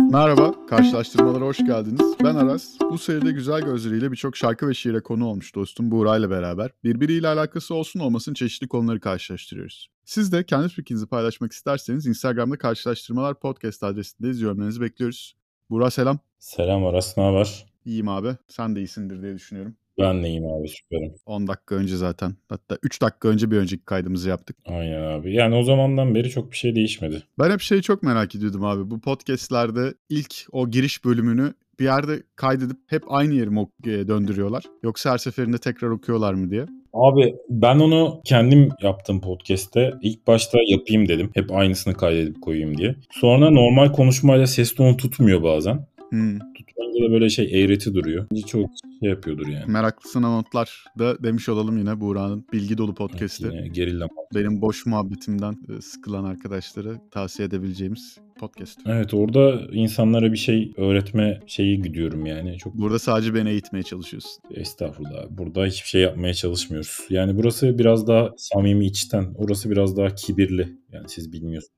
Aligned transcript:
Merhaba, 0.00 0.66
karşılaştırmalara 0.66 1.44
hoş 1.44 1.58
geldiniz. 1.58 2.14
Ben 2.24 2.34
Aras. 2.34 2.68
Bu 2.90 2.98
seride 2.98 3.32
güzel 3.32 3.60
gözleriyle 3.60 4.12
birçok 4.12 4.36
şarkı 4.36 4.68
ve 4.68 4.74
şiire 4.74 5.00
konu 5.00 5.26
olmuş 5.26 5.54
dostum 5.54 5.90
Buğra 5.90 6.16
ile 6.16 6.30
beraber. 6.30 6.70
Birbiriyle 6.84 7.28
alakası 7.28 7.74
olsun 7.74 8.00
olmasın 8.00 8.34
çeşitli 8.34 8.68
konuları 8.68 9.00
karşılaştırıyoruz. 9.00 9.90
Siz 10.04 10.32
de 10.32 10.44
kendi 10.44 10.68
fikrinizi 10.68 11.06
paylaşmak 11.06 11.52
isterseniz 11.52 12.06
Instagram'da 12.06 12.58
karşılaştırmalar 12.58 13.40
podcast 13.40 13.82
adresindeyiz. 13.82 14.40
Yorumlarınızı 14.40 14.80
bekliyoruz. 14.80 15.36
Buğra 15.70 15.90
selam. 15.90 16.18
Selam 16.38 16.86
Aras, 16.86 17.16
ne 17.16 17.24
haber? 17.24 17.66
İyiyim 17.84 18.08
abi. 18.08 18.36
Sen 18.48 18.76
de 18.76 18.80
iyisindir 18.80 19.22
diye 19.22 19.34
düşünüyorum. 19.34 19.76
Ben 19.98 20.22
de 20.22 20.28
iyiyim 20.28 20.46
abi 20.46 20.68
süperim. 20.68 21.14
10 21.26 21.46
dakika 21.48 21.74
önce 21.74 21.96
zaten. 21.96 22.34
Hatta 22.48 22.78
3 22.82 23.02
dakika 23.02 23.28
önce 23.28 23.50
bir 23.50 23.56
önceki 23.56 23.84
kaydımızı 23.84 24.28
yaptık. 24.28 24.56
Aynen 24.66 25.02
abi. 25.02 25.34
Yani 25.34 25.54
o 25.54 25.62
zamandan 25.62 26.14
beri 26.14 26.30
çok 26.30 26.50
bir 26.52 26.56
şey 26.56 26.74
değişmedi. 26.74 27.22
Ben 27.38 27.50
hep 27.50 27.60
şeyi 27.60 27.82
çok 27.82 28.02
merak 28.02 28.34
ediyordum 28.34 28.64
abi. 28.64 28.90
Bu 28.90 29.00
podcastlerde 29.00 29.94
ilk 30.08 30.34
o 30.52 30.70
giriş 30.70 31.04
bölümünü 31.04 31.54
bir 31.80 31.84
yerde 31.84 32.22
kaydedip 32.36 32.76
hep 32.86 33.02
aynı 33.08 33.34
yeri 33.34 33.50
mi 33.50 33.66
e, 33.84 34.08
döndürüyorlar? 34.08 34.64
Yoksa 34.82 35.12
her 35.12 35.18
seferinde 35.18 35.58
tekrar 35.58 35.88
okuyorlar 35.88 36.34
mı 36.34 36.50
diye. 36.50 36.66
Abi 36.92 37.34
ben 37.48 37.78
onu 37.78 38.20
kendim 38.24 38.68
yaptım 38.82 39.20
podcast'te. 39.20 39.94
İlk 40.02 40.26
başta 40.26 40.58
yapayım 40.66 41.08
dedim. 41.08 41.30
Hep 41.34 41.52
aynısını 41.52 41.94
kaydedip 41.94 42.42
koyayım 42.42 42.78
diye. 42.78 42.94
Sonra 43.10 43.50
normal 43.50 43.92
konuşmayla 43.92 44.46
ses 44.46 44.74
tonu 44.74 44.96
tutmuyor 44.96 45.42
bazen. 45.42 45.86
Hmm. 46.10 46.38
Tutmayınca 46.38 47.08
da 47.08 47.12
böyle 47.12 47.30
şey 47.30 47.62
eğreti 47.62 47.94
duruyor. 47.94 48.26
Çok 48.46 48.70
şey 49.00 49.10
yapıyordur 49.10 49.46
yani. 49.46 49.64
Meraklısına 49.66 50.28
notlar 50.36 50.84
da 50.98 51.22
demiş 51.22 51.48
olalım 51.48 51.78
yine 51.78 52.00
Buğra'nın 52.00 52.46
bilgi 52.52 52.78
dolu 52.78 52.94
podcast'i. 52.94 53.46
Yine 53.46 53.68
gerilla. 53.68 54.08
Benim 54.34 54.60
boş 54.60 54.86
muhabbetimden 54.86 55.52
e, 55.52 55.80
sıkılan 55.80 56.24
arkadaşlara 56.24 57.10
tavsiye 57.10 57.48
edebileceğimiz 57.48 58.18
podcast. 58.38 58.80
Evet 58.86 59.14
orada 59.14 59.60
insanlara 59.72 60.32
bir 60.32 60.36
şey 60.36 60.72
öğretme 60.76 61.40
şeyi 61.46 61.82
gidiyorum 61.82 62.26
yani. 62.26 62.58
Çok 62.58 62.74
Burada 62.74 62.98
sadece 62.98 63.34
beni 63.34 63.50
eğitmeye 63.50 63.82
çalışıyorsun. 63.82 64.42
Estağfurullah. 64.50 65.26
Burada 65.30 65.66
hiçbir 65.66 65.88
şey 65.88 66.02
yapmaya 66.02 66.34
çalışmıyoruz. 66.34 67.00
Yani 67.10 67.36
burası 67.36 67.78
biraz 67.78 68.06
daha 68.06 68.30
samimi 68.36 68.86
içten. 68.86 69.34
Orası 69.38 69.70
biraz 69.70 69.96
daha 69.96 70.14
kibirli. 70.14 70.68
Yani 70.92 71.08
siz 71.08 71.32
bilmiyorsunuz. 71.32 71.77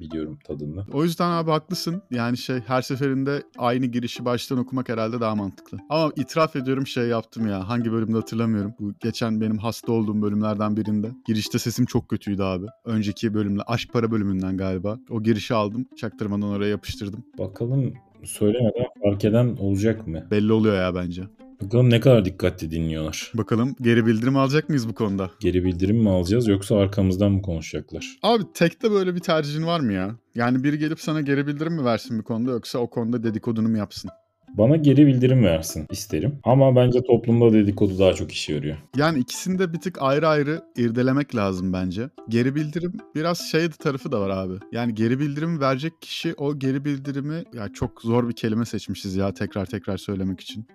Biliyorum 0.00 0.38
tadını. 0.44 0.84
O 0.92 1.04
yüzden 1.04 1.30
abi 1.30 1.50
haklısın. 1.50 2.02
Yani 2.10 2.36
şey 2.36 2.60
her 2.60 2.82
seferinde 2.82 3.42
aynı 3.58 3.86
girişi 3.86 4.24
baştan 4.24 4.58
okumak 4.58 4.88
herhalde 4.88 5.20
daha 5.20 5.34
mantıklı. 5.34 5.78
Ama 5.88 6.12
itiraf 6.16 6.56
ediyorum 6.56 6.86
şey 6.86 7.04
yaptım 7.06 7.46
ya. 7.48 7.68
Hangi 7.68 7.92
bölümde 7.92 8.16
hatırlamıyorum. 8.16 8.74
Bu 8.80 8.92
geçen 9.00 9.40
benim 9.40 9.58
hasta 9.58 9.92
olduğum 9.92 10.22
bölümlerden 10.22 10.76
birinde. 10.76 11.10
Girişte 11.26 11.58
sesim 11.58 11.86
çok 11.86 12.08
kötüydü 12.08 12.42
abi. 12.42 12.66
Önceki 12.84 13.34
bölümle 13.34 13.62
aşk 13.66 13.92
para 13.92 14.10
bölümünden 14.10 14.56
galiba. 14.56 14.98
O 15.10 15.22
girişi 15.22 15.54
aldım. 15.54 15.86
Çaktırmadan 15.96 16.48
oraya 16.48 16.68
yapıştırdım. 16.70 17.24
Bakalım 17.38 17.94
söylemeden 18.24 18.86
fark 19.02 19.24
eden 19.24 19.56
olacak 19.56 20.06
mı? 20.06 20.26
Belli 20.30 20.52
oluyor 20.52 20.74
ya 20.76 20.94
bence. 20.94 21.22
Bakalım 21.62 21.90
ne 21.90 22.00
kadar 22.00 22.24
dikkatli 22.24 22.70
dinliyorlar. 22.70 23.32
Bakalım 23.34 23.76
geri 23.80 24.06
bildirim 24.06 24.36
alacak 24.36 24.68
mıyız 24.68 24.88
bu 24.88 24.94
konuda? 24.94 25.30
Geri 25.40 25.64
bildirim 25.64 25.96
mi 25.96 26.10
alacağız 26.10 26.48
yoksa 26.48 26.76
arkamızdan 26.76 27.32
mı 27.32 27.42
konuşacaklar? 27.42 28.18
Abi 28.22 28.42
tekte 28.54 28.90
böyle 28.90 29.14
bir 29.14 29.20
tercihin 29.20 29.66
var 29.66 29.80
mı 29.80 29.92
ya? 29.92 30.16
Yani 30.34 30.64
biri 30.64 30.78
gelip 30.78 31.00
sana 31.00 31.20
geri 31.20 31.46
bildirim 31.46 31.72
mi 31.72 31.84
versin 31.84 32.18
bir 32.18 32.24
konuda 32.24 32.50
yoksa 32.50 32.78
o 32.78 32.90
konuda 32.90 33.22
dedikodunu 33.22 33.68
mu 33.68 33.76
yapsın? 33.78 34.10
Bana 34.58 34.76
geri 34.76 35.06
bildirim 35.06 35.44
versin 35.44 35.86
isterim. 35.90 36.38
Ama 36.44 36.76
bence 36.76 37.02
toplumda 37.02 37.52
dedikodu 37.52 37.98
daha 37.98 38.12
çok 38.14 38.32
işe 38.32 38.52
yarıyor. 38.52 38.76
Yani 38.96 39.18
ikisini 39.18 39.58
de 39.58 39.72
bir 39.72 39.80
tık 39.80 40.02
ayrı 40.02 40.28
ayrı 40.28 40.62
irdelemek 40.76 41.36
lazım 41.36 41.72
bence. 41.72 42.10
Geri 42.28 42.54
bildirim 42.54 42.92
biraz 43.14 43.38
şey 43.50 43.68
tarafı 43.68 44.12
da 44.12 44.20
var 44.20 44.30
abi. 44.30 44.54
Yani 44.72 44.94
geri 44.94 45.18
bildirim 45.18 45.60
verecek 45.60 45.92
kişi 46.00 46.34
o 46.34 46.58
geri 46.58 46.84
bildirimi 46.84 47.44
ya 47.54 47.68
çok 47.72 48.02
zor 48.02 48.28
bir 48.28 48.34
kelime 48.34 48.64
seçmişiz 48.64 49.16
ya 49.16 49.34
tekrar 49.34 49.66
tekrar 49.66 49.96
söylemek 49.96 50.40
için. 50.40 50.66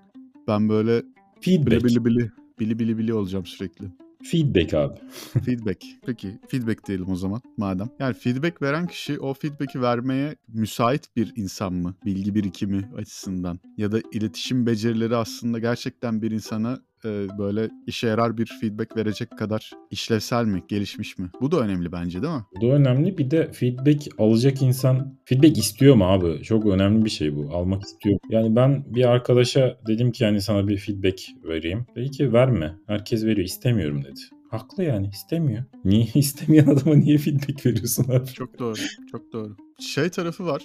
Ben 0.48 0.70
böyle 0.70 1.04
Feedback. 1.42 1.84
bili 1.84 2.06
bili 2.06 2.32
bili 2.60 2.80
bili 2.80 2.98
bili 2.98 3.14
olacağım 3.14 3.46
sürekli. 3.46 3.86
Feedback 4.24 4.74
abi. 4.74 4.96
Feedback. 5.46 5.86
Peki 6.06 6.40
feedback 6.48 6.88
diyelim 6.88 7.10
o 7.10 7.16
zaman 7.16 7.42
madem. 7.58 7.90
Yani 8.00 8.14
feedback 8.14 8.62
veren 8.62 8.88
kişi 8.88 9.20
o 9.20 9.34
feedback'i 9.34 9.82
vermeye 9.82 10.36
müsait 10.48 11.16
bir 11.16 11.34
insan 11.36 11.74
mı? 11.74 11.96
Bilgi 12.06 12.36
birikimi 12.36 12.90
açısından. 12.98 13.60
Ya 13.78 13.92
da 13.92 14.02
iletişim 14.12 14.66
becerileri 14.66 15.16
aslında 15.16 15.60
gerçekten 15.60 16.22
bir 16.22 16.32
insana 16.32 16.80
e, 17.06 17.28
böyle 17.38 17.70
işe 17.88 18.08
yarar 18.08 18.38
bir 18.38 18.46
feedback 18.62 18.98
verecek 18.98 19.38
kadar 19.38 19.72
işlevsel 19.92 20.46
mi? 20.46 20.64
Gelişmiş 20.68 21.18
mi? 21.18 21.30
Bu 21.42 21.52
da 21.52 21.60
önemli 21.60 21.92
bence 21.92 22.22
değil 22.22 22.34
mi? 22.34 22.44
Bu 22.56 22.62
da 22.62 22.74
önemli. 22.74 23.18
Bir 23.18 23.32
de 23.32 23.52
feedback 23.52 24.08
alacak 24.18 24.62
insan 24.62 25.18
feedback 25.26 25.58
istiyor 25.58 25.96
mu 25.96 26.06
abi? 26.06 26.44
Çok 26.44 26.66
önemli 26.66 27.06
bir 27.06 27.10
şey 27.10 27.36
bu. 27.36 27.50
Almak 27.54 27.84
istiyor. 27.84 28.20
Yani 28.30 28.56
ben 28.56 28.86
bir 28.96 29.06
arkadaşa 29.06 29.78
dedim 29.88 30.12
ki 30.12 30.24
yani 30.24 30.42
sana 30.42 30.68
bir 30.68 30.78
feedback 30.78 31.22
vereyim. 31.44 31.86
Dedi 31.96 32.12
ki 32.12 32.34
verme. 32.34 32.76
Herkes 32.88 33.26
veriyor. 33.26 33.46
İstemiyorum 33.48 34.04
dedi. 34.04 34.20
Haklı 34.52 34.84
yani 34.84 35.10
istemiyor. 35.14 35.64
Niye 35.86 36.08
istemeyen 36.16 36.66
adama 36.68 36.96
niye 36.96 37.18
feedback 37.18 37.66
veriyorsun 37.66 38.12
abi? 38.12 38.28
Çok 38.28 38.60
doğru. 38.60 38.78
Çok 39.12 39.34
doğru. 39.34 39.56
Şey 39.80 40.10
tarafı 40.10 40.46
var. 40.46 40.64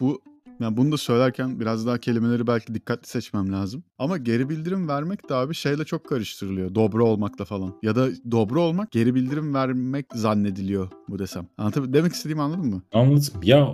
Bu 0.00 0.20
yani 0.62 0.76
bunu 0.76 0.92
da 0.92 0.96
söylerken 0.96 1.60
biraz 1.60 1.86
daha 1.86 1.98
kelimeleri 1.98 2.46
belki 2.46 2.74
dikkatli 2.74 3.08
seçmem 3.08 3.52
lazım. 3.52 3.84
Ama 3.98 4.16
geri 4.16 4.48
bildirim 4.48 4.88
vermek 4.88 5.28
de 5.28 5.34
abi 5.34 5.54
şeyle 5.54 5.84
çok 5.84 6.08
karıştırılıyor. 6.08 6.74
Dobra 6.74 7.04
olmakla 7.04 7.44
falan. 7.44 7.74
Ya 7.82 7.96
da 7.96 8.08
dobra 8.30 8.60
olmak 8.60 8.92
geri 8.92 9.14
bildirim 9.14 9.54
vermek 9.54 10.06
zannediliyor 10.14 10.88
bu 11.08 11.18
desem. 11.18 11.46
Anlatabiliyor 11.58 11.94
Demek 11.94 12.12
istediğimi 12.12 12.42
anladın 12.42 12.66
mı? 12.66 12.82
Anladım. 12.92 13.22
Ya 13.42 13.68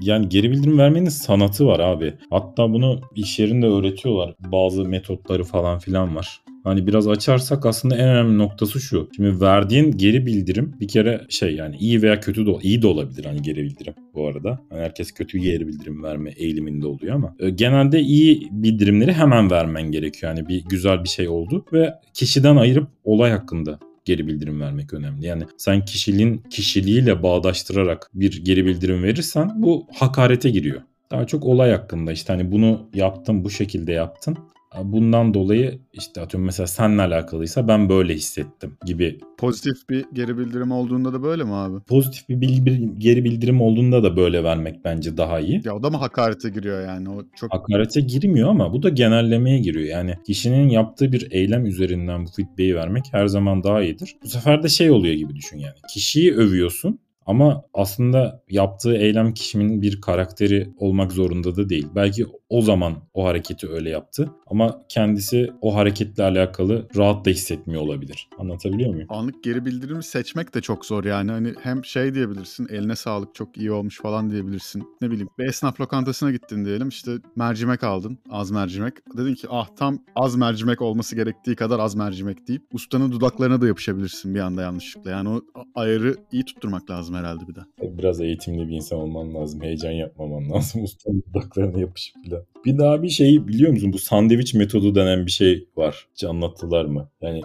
yani 0.00 0.28
geri 0.28 0.50
bildirim 0.50 0.78
vermenin 0.78 1.08
sanatı 1.08 1.66
var 1.66 1.80
abi. 1.80 2.14
Hatta 2.30 2.72
bunu 2.72 3.00
iş 3.14 3.38
yerinde 3.38 3.66
öğretiyorlar. 3.66 4.34
Bazı 4.40 4.84
metotları 4.84 5.44
falan 5.44 5.78
filan 5.78 6.16
var. 6.16 6.40
Hani 6.64 6.86
biraz 6.86 7.08
açarsak 7.08 7.66
aslında 7.66 7.96
en 7.96 8.08
önemli 8.08 8.38
noktası 8.38 8.80
şu. 8.80 9.08
Şimdi 9.16 9.40
verdiğin 9.40 9.90
geri 9.90 10.26
bildirim 10.26 10.74
bir 10.80 10.88
kere 10.88 11.26
şey 11.28 11.54
yani 11.54 11.76
iyi 11.76 12.02
veya 12.02 12.20
kötü 12.20 12.46
de 12.46 12.50
iyi 12.62 12.82
de 12.82 12.86
olabilir 12.86 13.24
hani 13.24 13.42
geri 13.42 13.62
bildirim 13.62 13.94
bu 14.14 14.26
arada. 14.26 14.60
Hani 14.70 14.80
herkes 14.80 15.12
kötü 15.12 15.38
geri 15.38 15.66
bildirim 15.68 16.02
verme 16.02 16.30
eğiliminde 16.30 16.86
oluyor 16.86 17.14
ama 17.14 17.34
e, 17.38 17.50
genelde 17.50 18.00
iyi 18.00 18.48
bildirimleri 18.50 19.12
hemen 19.12 19.50
vermen 19.50 19.90
gerekiyor. 19.90 20.34
Yani 20.36 20.48
bir 20.48 20.64
güzel 20.64 21.04
bir 21.04 21.08
şey 21.08 21.28
oldu 21.28 21.64
ve 21.72 21.94
kişiden 22.14 22.56
ayırıp 22.56 22.88
olay 23.04 23.30
hakkında 23.30 23.78
geri 24.04 24.26
bildirim 24.26 24.60
vermek 24.60 24.94
önemli. 24.94 25.26
Yani 25.26 25.44
sen 25.56 25.84
kişiliğin 25.84 26.42
kişiliğiyle 26.50 27.22
bağdaştırarak 27.22 28.10
bir 28.14 28.44
geri 28.44 28.66
bildirim 28.66 29.02
verirsen 29.02 29.62
bu 29.62 29.86
hakarete 29.94 30.50
giriyor. 30.50 30.82
Daha 31.10 31.26
çok 31.26 31.44
olay 31.44 31.70
hakkında 31.70 32.12
işte 32.12 32.32
hani 32.32 32.52
bunu 32.52 32.90
yaptım 32.94 33.44
bu 33.44 33.50
şekilde 33.50 33.92
yaptın. 33.92 34.36
Bundan 34.82 35.34
dolayı 35.34 35.78
işte 35.92 36.20
atıyorum 36.20 36.46
mesela 36.46 36.66
seninle 36.66 37.02
alakalıysa 37.02 37.68
ben 37.68 37.88
böyle 37.88 38.14
hissettim 38.14 38.76
gibi 38.86 39.20
Pozitif 39.38 39.88
bir 39.90 40.04
geri 40.12 40.38
bildirim 40.38 40.72
olduğunda 40.72 41.12
da 41.12 41.22
böyle 41.22 41.44
mi 41.44 41.54
abi? 41.54 41.80
pozitif 41.80 42.28
bir 42.28 42.74
geri 42.98 43.24
bildirim 43.24 43.60
olduğunda 43.60 44.02
da 44.02 44.16
böyle 44.16 44.44
vermek 44.44 44.84
bence 44.84 45.16
daha 45.16 45.40
iyi. 45.40 45.60
Ya 45.64 45.74
o 45.74 45.82
da 45.82 45.90
mı 45.90 45.96
hakarete 45.96 46.50
giriyor 46.50 46.86
yani? 46.86 47.10
O 47.10 47.22
çok 47.36 47.54
Hakarete 47.54 48.00
girmiyor 48.00 48.48
ama 48.48 48.72
bu 48.72 48.82
da 48.82 48.88
genellemeye 48.88 49.58
giriyor. 49.58 49.84
Yani 49.86 50.14
kişinin 50.26 50.68
yaptığı 50.68 51.12
bir 51.12 51.32
eylem 51.32 51.66
üzerinden 51.66 52.26
bu 52.26 52.30
feedback'i 52.30 52.74
vermek 52.76 53.04
her 53.12 53.26
zaman 53.26 53.64
daha 53.64 53.82
iyidir. 53.82 54.16
Bu 54.24 54.28
sefer 54.28 54.62
de 54.62 54.68
şey 54.68 54.90
oluyor 54.90 55.14
gibi 55.14 55.34
düşün 55.34 55.58
yani. 55.58 55.74
Kişiyi 55.94 56.34
övüyorsun 56.34 56.98
ama 57.26 57.64
aslında 57.74 58.42
yaptığı 58.50 58.96
eylem 58.96 59.34
kişinin 59.34 59.82
bir 59.82 60.00
karakteri 60.00 60.70
olmak 60.78 61.12
zorunda 61.12 61.56
da 61.56 61.68
değil. 61.68 61.86
Belki 61.94 62.26
o 62.48 62.62
zaman 62.62 62.96
o 63.14 63.24
hareketi 63.24 63.68
öyle 63.68 63.90
yaptı 63.90 64.30
ama 64.46 64.80
kendisi 64.88 65.52
o 65.60 65.74
hareketle 65.74 66.22
alakalı 66.22 66.88
rahat 66.96 67.26
da 67.26 67.30
hissetmiyor 67.30 67.82
olabilir. 67.82 68.28
Anlatabiliyor 68.38 68.90
muyum? 68.90 69.08
anlık 69.10 69.44
geri 69.44 69.64
bildirimi 69.64 70.02
seçmek 70.02 70.54
de 70.54 70.60
çok 70.60 70.86
zor 70.86 71.04
yani. 71.04 71.30
Hani 71.30 71.54
hem 71.62 71.84
şey 71.84 72.14
diyebilirsin 72.14 72.68
eline 72.70 72.96
sağlık 72.96 73.34
çok 73.34 73.56
iyi 73.56 73.72
olmuş 73.72 74.00
falan 74.00 74.30
diyebilirsin. 74.30 74.84
Ne 75.00 75.10
bileyim 75.10 75.28
bir 75.38 75.44
esnaf 75.44 75.80
lokantasına 75.80 76.30
gittin 76.30 76.64
diyelim 76.64 76.88
işte 76.88 77.12
mercimek 77.36 77.84
aldın 77.84 78.18
az 78.30 78.50
mercimek. 78.50 78.94
Dedin 79.16 79.34
ki 79.34 79.46
ah 79.50 79.68
tam 79.76 79.98
az 80.16 80.36
mercimek 80.36 80.82
olması 80.82 81.16
gerektiği 81.16 81.56
kadar 81.56 81.78
az 81.78 81.94
mercimek 81.94 82.48
deyip 82.48 82.62
ustanın 82.72 83.12
dudaklarına 83.12 83.60
da 83.60 83.66
yapışabilirsin 83.66 84.34
bir 84.34 84.40
anda 84.40 84.62
yanlışlıkla. 84.62 85.10
Yani 85.10 85.28
o 85.28 85.40
ayarı 85.74 86.16
iyi 86.32 86.44
tutturmak 86.44 86.90
lazım 86.90 87.13
herhalde 87.14 87.48
bir 87.48 87.54
de. 87.54 87.60
Biraz 87.82 88.20
eğitimli 88.20 88.68
bir 88.68 88.76
insan 88.76 88.98
olman 88.98 89.34
lazım. 89.34 89.62
Heyecan 89.62 89.90
yapmaman 89.90 90.50
lazım. 90.50 90.82
Ustanın 90.84 91.22
dudaklarına 91.28 91.80
yapışıp 91.80 92.16
filan. 92.24 92.42
Bir 92.64 92.78
daha 92.78 93.02
bir 93.02 93.08
şey 93.08 93.48
biliyor 93.48 93.72
musun? 93.72 93.92
Bu 93.92 93.98
sandviç 93.98 94.54
metodu 94.54 94.94
denen 94.94 95.26
bir 95.26 95.30
şey 95.30 95.68
var. 95.76 96.06
Hiç 96.14 96.24
anlattılar 96.24 96.84
mı? 96.84 97.08
Yani, 97.22 97.42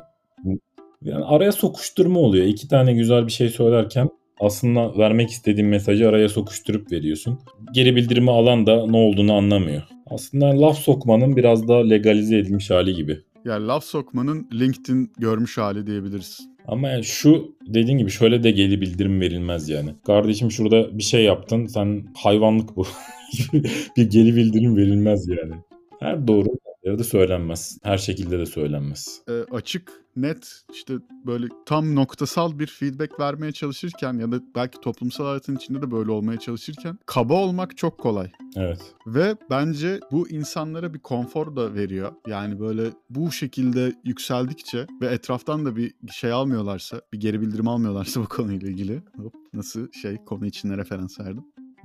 yani 1.02 1.26
araya 1.26 1.52
sokuşturma 1.52 2.20
oluyor. 2.20 2.46
İki 2.46 2.68
tane 2.68 2.94
güzel 2.94 3.26
bir 3.26 3.32
şey 3.32 3.50
söylerken 3.50 4.10
aslında 4.40 4.98
vermek 4.98 5.30
istediğin 5.30 5.68
mesajı 5.68 6.10
araya 6.10 6.30
sokuşturup 6.30 6.92
veriyorsun. 6.92 7.40
Geri 7.74 7.96
bildirimi 7.96 8.32
alan 8.32 8.68
da 8.68 8.88
ne 8.88 8.98
olduğunu 8.98 9.34
anlamıyor. 9.34 9.84
Aslında 10.10 10.62
laf 10.62 10.78
sokmanın 10.78 11.36
biraz 11.36 11.68
daha 11.68 11.88
legalize 11.88 12.38
edilmiş 12.38 12.70
hali 12.70 12.94
gibi. 12.94 13.20
Yani 13.46 13.68
laf 13.68 13.84
sokmanın 13.84 14.48
LinkedIn 14.54 15.12
görmüş 15.18 15.58
hali 15.58 15.88
diyebiliriz. 15.88 16.49
Ama 16.70 16.90
yani 16.90 17.04
şu 17.04 17.56
dediğin 17.68 17.98
gibi 17.98 18.12
şöyle 18.12 18.44
de 18.44 18.52
geri 18.52 18.82
bildirim 18.82 19.22
verilmez 19.22 19.70
yani. 19.70 19.90
Kardeşim 20.06 20.52
şurada 20.52 20.98
bir 20.98 21.04
şey 21.04 21.24
yaptın 21.24 21.66
sen 21.66 22.04
hayvanlık 22.18 22.76
bu. 22.76 22.86
bir 23.98 24.10
geri 24.10 24.36
bildirim 24.36 24.78
verilmez 24.78 25.28
yani. 25.28 25.56
Her 26.00 26.28
doğru 26.28 26.48
yerde 26.90 27.04
söylenmez. 27.04 27.78
Her 27.84 27.98
şekilde 27.98 28.40
de 28.40 28.46
söylenmez. 28.46 29.22
e, 29.30 29.32
açık, 29.32 29.92
net 30.16 30.62
işte 30.74 30.94
böyle 31.26 31.48
tam 31.66 31.96
noktasal 31.96 32.60
bir 32.60 32.68
feedback 32.68 33.20
vermeye 33.20 33.52
çalışırken 33.52 34.14
ya 34.14 34.32
da 34.32 34.42
belki 34.56 34.82
toplumsal 34.82 35.26
hayatın 35.26 35.56
içinde 35.56 35.82
de 35.82 35.92
böyle 35.92 36.12
olmaya 36.12 36.40
çalışırken 36.40 37.00
kaba 37.06 37.34
olmak 37.34 37.78
çok 37.78 37.98
kolay. 37.98 38.32
Evet. 38.56 38.82
Ve 39.08 39.36
bence 39.50 40.00
bu 40.12 40.30
insanlara 40.30 40.94
bir 40.94 41.00
konfor 41.00 41.56
da 41.56 41.74
veriyor. 41.74 42.12
Yani 42.28 42.60
böyle 42.60 42.90
bu 43.10 43.32
şekilde 43.32 43.94
yükseldikçe 44.06 44.88
ve 45.02 45.08
etraftan 45.08 45.66
da 45.66 45.76
bir 45.76 45.94
şey 46.12 46.32
almıyorlarsa, 46.32 47.02
bir 47.14 47.20
geri 47.20 47.42
bildirim 47.42 47.68
almıyorlarsa 47.68 48.22
bu 48.22 48.28
konuyla 48.28 48.70
ilgili. 48.70 49.02
Hop, 49.18 49.34
nasıl 49.54 49.92
şey 49.92 50.18
konu 50.26 50.46
içinde 50.46 50.78
referans 50.78 51.20
verdim. 51.20 51.44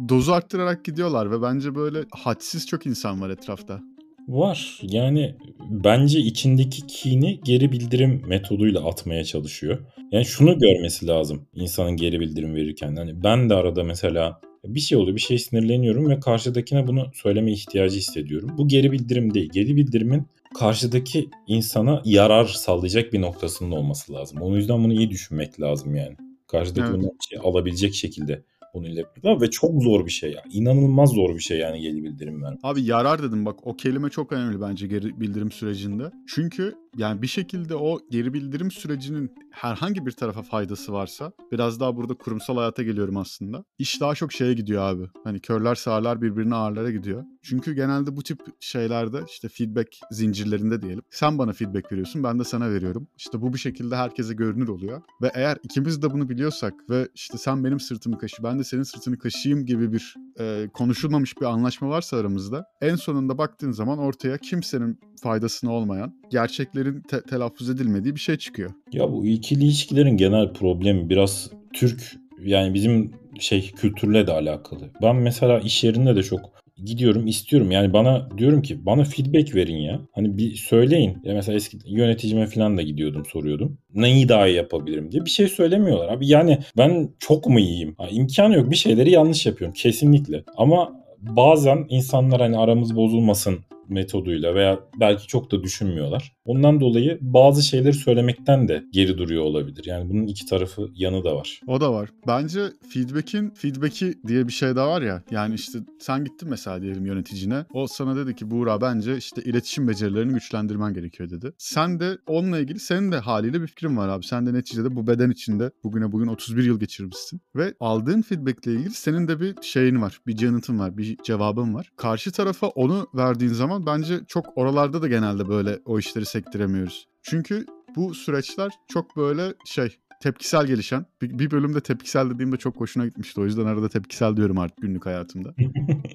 Dozu 0.08 0.32
arttırarak 0.32 0.84
gidiyorlar 0.84 1.30
ve 1.30 1.42
bence 1.42 1.74
böyle 1.74 2.04
hadsiz 2.10 2.66
çok 2.66 2.86
insan 2.86 3.20
var 3.20 3.30
etrafta. 3.30 3.80
Var. 4.28 4.80
Yani 4.82 5.34
bence 5.70 6.18
içindeki 6.18 6.86
kini 6.86 7.40
geri 7.44 7.72
bildirim 7.72 8.22
metoduyla 8.26 8.88
atmaya 8.88 9.24
çalışıyor. 9.24 9.78
Yani 10.12 10.24
şunu 10.24 10.58
görmesi 10.58 11.06
lazım 11.06 11.46
insanın 11.54 11.96
geri 11.96 12.20
bildirim 12.20 12.54
verirken. 12.54 12.96
Hani 12.96 13.24
ben 13.24 13.50
de 13.50 13.54
arada 13.54 13.84
mesela 13.84 14.40
bir 14.64 14.80
şey 14.80 14.98
oluyor, 14.98 15.16
bir 15.16 15.20
şey 15.20 15.38
sinirleniyorum 15.38 16.10
ve 16.10 16.20
karşıdakine 16.20 16.86
bunu 16.86 17.06
söyleme 17.14 17.52
ihtiyacı 17.52 17.96
hissediyorum. 17.96 18.50
Bu 18.58 18.68
geri 18.68 18.92
bildirim 18.92 19.34
değil. 19.34 19.50
Geri 19.52 19.76
bildirimin 19.76 20.26
karşıdaki 20.58 21.28
insana 21.46 22.02
yarar 22.04 22.44
sağlayacak 22.44 23.12
bir 23.12 23.20
noktasında 23.20 23.74
olması 23.74 24.12
lazım. 24.12 24.38
O 24.42 24.56
yüzden 24.56 24.84
bunu 24.84 24.92
iyi 24.92 25.10
düşünmek 25.10 25.60
lazım 25.60 25.96
yani. 25.96 26.16
Karşıdaki 26.46 26.90
Evet. 26.90 27.02
bir 27.02 27.26
şey 27.28 27.38
alabilecek 27.42 27.94
şekilde 27.94 28.42
iletmek 28.82 29.24
lazım 29.24 29.40
ve 29.40 29.50
çok 29.50 29.82
zor 29.82 30.06
bir 30.06 30.10
şey 30.10 30.32
ya. 30.32 30.42
İnanılmaz 30.52 31.10
zor 31.10 31.34
bir 31.34 31.40
şey 31.40 31.58
yani 31.58 31.80
geri 31.80 32.04
bildirim 32.04 32.42
vermek. 32.42 32.60
Abi 32.62 32.82
yarar 32.82 33.22
dedim 33.22 33.46
bak 33.46 33.66
o 33.66 33.76
kelime 33.76 34.10
çok 34.10 34.32
önemli 34.32 34.60
bence 34.60 34.86
geri 34.86 35.20
bildirim 35.20 35.52
sürecinde. 35.52 36.10
Çünkü 36.26 36.74
yani 36.96 37.22
bir 37.22 37.26
şekilde 37.26 37.76
o 37.76 37.98
geri 38.10 38.34
bildirim 38.34 38.70
sürecinin 38.70 39.30
herhangi 39.54 40.06
bir 40.06 40.12
tarafa 40.12 40.42
faydası 40.42 40.92
varsa 40.92 41.32
biraz 41.52 41.80
daha 41.80 41.96
burada 41.96 42.14
kurumsal 42.14 42.56
hayata 42.56 42.82
geliyorum 42.82 43.16
aslında. 43.16 43.64
İş 43.78 44.00
daha 44.00 44.14
çok 44.14 44.32
şeye 44.32 44.54
gidiyor 44.54 44.82
abi. 44.82 45.08
Hani 45.24 45.40
körler 45.40 45.74
sağırlar 45.74 46.22
birbirine 46.22 46.54
ağırlara 46.54 46.90
gidiyor. 46.90 47.24
Çünkü 47.42 47.74
genelde 47.74 48.16
bu 48.16 48.22
tip 48.22 48.40
şeylerde 48.60 49.18
işte 49.28 49.48
feedback 49.48 49.88
zincirlerinde 50.10 50.82
diyelim. 50.82 51.02
Sen 51.10 51.38
bana 51.38 51.52
feedback 51.52 51.92
veriyorsun 51.92 52.24
ben 52.24 52.38
de 52.38 52.44
sana 52.44 52.70
veriyorum. 52.70 53.08
İşte 53.16 53.40
bu 53.40 53.52
bir 53.52 53.58
şekilde 53.58 53.96
herkese 53.96 54.34
görünür 54.34 54.68
oluyor. 54.68 55.02
Ve 55.22 55.30
eğer 55.34 55.58
ikimiz 55.62 56.02
de 56.02 56.10
bunu 56.10 56.28
biliyorsak 56.28 56.74
ve 56.90 57.08
işte 57.14 57.38
sen 57.38 57.64
benim 57.64 57.80
sırtımı 57.80 58.18
kaşı 58.18 58.42
ben 58.42 58.58
de 58.58 58.64
senin 58.64 58.82
sırtını 58.82 59.18
kaşıyım 59.18 59.66
gibi 59.66 59.92
bir 59.92 60.14
e, 60.38 60.68
konuşulmamış 60.72 61.40
bir 61.40 61.46
anlaşma 61.46 61.88
varsa 61.88 62.16
aramızda 62.16 62.64
en 62.80 62.96
sonunda 62.96 63.38
baktığın 63.38 63.72
zaman 63.72 63.98
ortaya 63.98 64.38
kimsenin 64.38 65.00
faydasına 65.22 65.72
olmayan, 65.72 66.14
gerçeklerin 66.34 67.00
te- 67.00 67.22
telaffuz 67.22 67.70
edilmediği 67.70 68.14
bir 68.14 68.20
şey 68.20 68.36
çıkıyor. 68.36 68.70
Ya 68.92 69.12
bu 69.12 69.26
ikili 69.26 69.64
ilişkilerin 69.64 70.16
genel 70.16 70.52
problemi 70.52 71.10
biraz 71.10 71.50
Türk 71.72 72.16
yani 72.44 72.74
bizim 72.74 73.12
şey 73.40 73.70
kültürle 73.70 74.26
de 74.26 74.32
alakalı. 74.32 74.90
Ben 75.02 75.16
mesela 75.16 75.60
iş 75.60 75.84
yerinde 75.84 76.16
de 76.16 76.22
çok 76.22 76.40
gidiyorum 76.84 77.26
istiyorum 77.26 77.70
yani 77.70 77.92
bana 77.92 78.28
diyorum 78.38 78.62
ki 78.62 78.86
bana 78.86 79.04
feedback 79.04 79.54
verin 79.54 79.76
ya. 79.76 80.00
Hani 80.12 80.38
bir 80.38 80.54
söyleyin. 80.54 81.18
Ya 81.24 81.34
mesela 81.34 81.56
eski 81.56 81.78
yöneticime 81.86 82.46
falan 82.46 82.76
da 82.76 82.82
gidiyordum 82.82 83.24
soruyordum. 83.26 83.78
Neyi 83.94 84.28
daha 84.28 84.48
iyi 84.48 84.56
yapabilirim 84.56 85.12
diye 85.12 85.24
bir 85.24 85.30
şey 85.30 85.48
söylemiyorlar 85.48 86.08
abi. 86.08 86.28
Yani 86.28 86.58
ben 86.78 87.10
çok 87.18 87.46
mu 87.46 87.60
iyiyim? 87.60 87.94
Ha, 87.98 88.08
imkanı 88.10 88.54
yok 88.54 88.70
bir 88.70 88.76
şeyleri 88.76 89.10
yanlış 89.10 89.46
yapıyorum 89.46 89.74
kesinlikle. 89.74 90.44
Ama 90.56 90.92
bazen 91.20 91.86
insanlar 91.88 92.40
hani 92.40 92.58
aramız 92.58 92.96
bozulmasın 92.96 93.58
metoduyla 93.88 94.54
veya 94.54 94.80
belki 95.00 95.26
çok 95.26 95.52
da 95.52 95.62
düşünmüyorlar. 95.62 96.32
Ondan 96.44 96.80
dolayı 96.80 97.18
bazı 97.20 97.62
şeyleri 97.62 97.94
söylemekten 97.94 98.68
de 98.68 98.84
geri 98.92 99.18
duruyor 99.18 99.42
olabilir. 99.42 99.84
Yani 99.86 100.10
bunun 100.10 100.26
iki 100.26 100.46
tarafı 100.46 100.88
yanı 100.94 101.24
da 101.24 101.36
var. 101.36 101.60
O 101.66 101.80
da 101.80 101.92
var. 101.92 102.08
Bence 102.26 102.60
feedback'in 102.88 103.50
feedback'i 103.50 104.14
diye 104.26 104.48
bir 104.48 104.52
şey 104.52 104.68
de 104.68 104.80
var 104.80 105.02
ya. 105.02 105.22
Yani 105.30 105.54
işte 105.54 105.78
sen 105.98 106.24
gittin 106.24 106.48
mesela 106.48 106.82
diyelim 106.82 107.06
yöneticine. 107.06 107.64
O 107.72 107.86
sana 107.86 108.16
dedi 108.16 108.34
ki 108.36 108.50
Buğra 108.50 108.80
bence 108.80 109.16
işte 109.16 109.42
iletişim 109.42 109.88
becerilerini 109.88 110.32
güçlendirmen 110.32 110.94
gerekiyor 110.94 111.30
dedi. 111.30 111.52
Sen 111.58 112.00
de 112.00 112.18
onunla 112.26 112.58
ilgili 112.58 112.80
senin 112.80 113.12
de 113.12 113.18
haliyle 113.18 113.62
bir 113.62 113.66
fikrin 113.66 113.96
var 113.96 114.08
abi. 114.08 114.24
Sen 114.26 114.46
de 114.46 114.52
neticede 114.52 114.96
bu 114.96 115.06
beden 115.06 115.30
içinde 115.30 115.70
bugüne 115.84 116.12
bugün 116.12 116.26
31 116.26 116.64
yıl 116.64 116.80
geçirmişsin. 116.80 117.40
Ve 117.56 117.74
aldığın 117.80 118.22
feedback'le 118.22 118.66
ilgili 118.66 118.90
senin 118.90 119.28
de 119.28 119.40
bir 119.40 119.54
şeyin 119.62 120.02
var. 120.02 120.20
Bir 120.26 120.40
yanıtın 120.40 120.78
var. 120.78 120.96
Bir 120.96 121.16
cevabın 121.22 121.74
var. 121.74 121.90
Karşı 121.96 122.32
tarafa 122.32 122.66
onu 122.66 123.06
verdiğin 123.14 123.52
zaman 123.52 123.73
bence 123.86 124.20
çok 124.28 124.58
oralarda 124.58 125.02
da 125.02 125.08
genelde 125.08 125.48
böyle 125.48 125.78
o 125.84 125.98
işleri 125.98 126.26
sektiremiyoruz. 126.26 127.06
Çünkü 127.22 127.66
bu 127.96 128.14
süreçler 128.14 128.72
çok 128.88 129.16
böyle 129.16 129.54
şey 129.64 129.96
tepkisel 130.20 130.66
gelişen. 130.66 131.06
Bir, 131.22 131.38
bir 131.38 131.50
bölümde 131.50 131.80
tepkisel 131.80 132.30
dediğimde 132.30 132.56
çok 132.56 132.80
hoşuna 132.80 133.06
gitmişti. 133.06 133.40
O 133.40 133.44
yüzden 133.44 133.66
arada 133.66 133.88
tepkisel 133.88 134.36
diyorum 134.36 134.58
artık 134.58 134.82
günlük 134.82 135.06
hayatımda. 135.06 135.54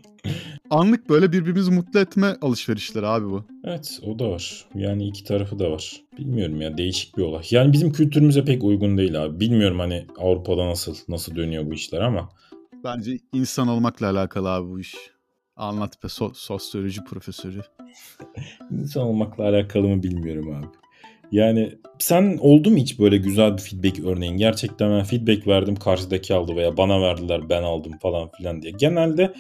Anlık 0.69 1.09
böyle 1.09 1.31
birbirimizi 1.31 1.71
mutlu 1.71 2.00
etme 2.00 2.35
alışverişleri 2.41 3.07
abi 3.07 3.25
bu. 3.25 3.45
Evet 3.63 4.00
o 4.03 4.19
da 4.19 4.29
var. 4.29 4.65
Yani 4.75 5.07
iki 5.07 5.23
tarafı 5.23 5.59
da 5.59 5.71
var. 5.71 6.01
Bilmiyorum 6.17 6.61
ya 6.61 6.77
değişik 6.77 7.17
bir 7.17 7.23
olay. 7.23 7.44
Yani 7.51 7.73
bizim 7.73 7.91
kültürümüze 7.91 8.45
pek 8.45 8.63
uygun 8.63 8.97
değil 8.97 9.23
abi. 9.23 9.39
Bilmiyorum 9.39 9.79
hani 9.79 10.06
Avrupa'da 10.17 10.67
nasıl 10.67 10.95
nasıl 11.07 11.35
dönüyor 11.35 11.65
bu 11.65 11.73
işler 11.73 12.01
ama. 12.01 12.29
Bence 12.83 13.19
insan 13.33 13.67
olmakla 13.67 14.09
alakalı 14.09 14.50
abi 14.50 14.69
bu 14.69 14.79
iş. 14.79 14.95
Anlat 15.59 16.03
be 16.03 16.07
so- 16.07 16.31
sosyoloji 16.33 17.03
profesörü. 17.03 17.61
İnsan 18.71 19.03
olmakla 19.03 19.44
alakalı 19.44 19.88
mı 19.88 20.03
bilmiyorum 20.03 20.56
abi. 20.56 20.67
Yani 21.31 21.71
sen 22.00 22.38
oldu 22.41 22.71
mu 22.71 22.77
hiç 22.77 23.00
böyle 23.00 23.17
güzel 23.17 23.57
bir 23.57 23.61
feedback 23.61 24.00
örneğin? 24.00 24.38
Gerçekten 24.38 24.91
ben 24.91 25.03
feedback 25.03 25.47
verdim 25.47 25.75
karşıdaki 25.75 26.33
aldı 26.33 26.56
veya 26.56 26.77
bana 26.77 27.01
verdiler 27.01 27.50
ben 27.50 27.63
aldım 27.63 27.91
falan 28.01 28.29
filan 28.38 28.61
diye. 28.61 28.73
Genelde 28.77 29.33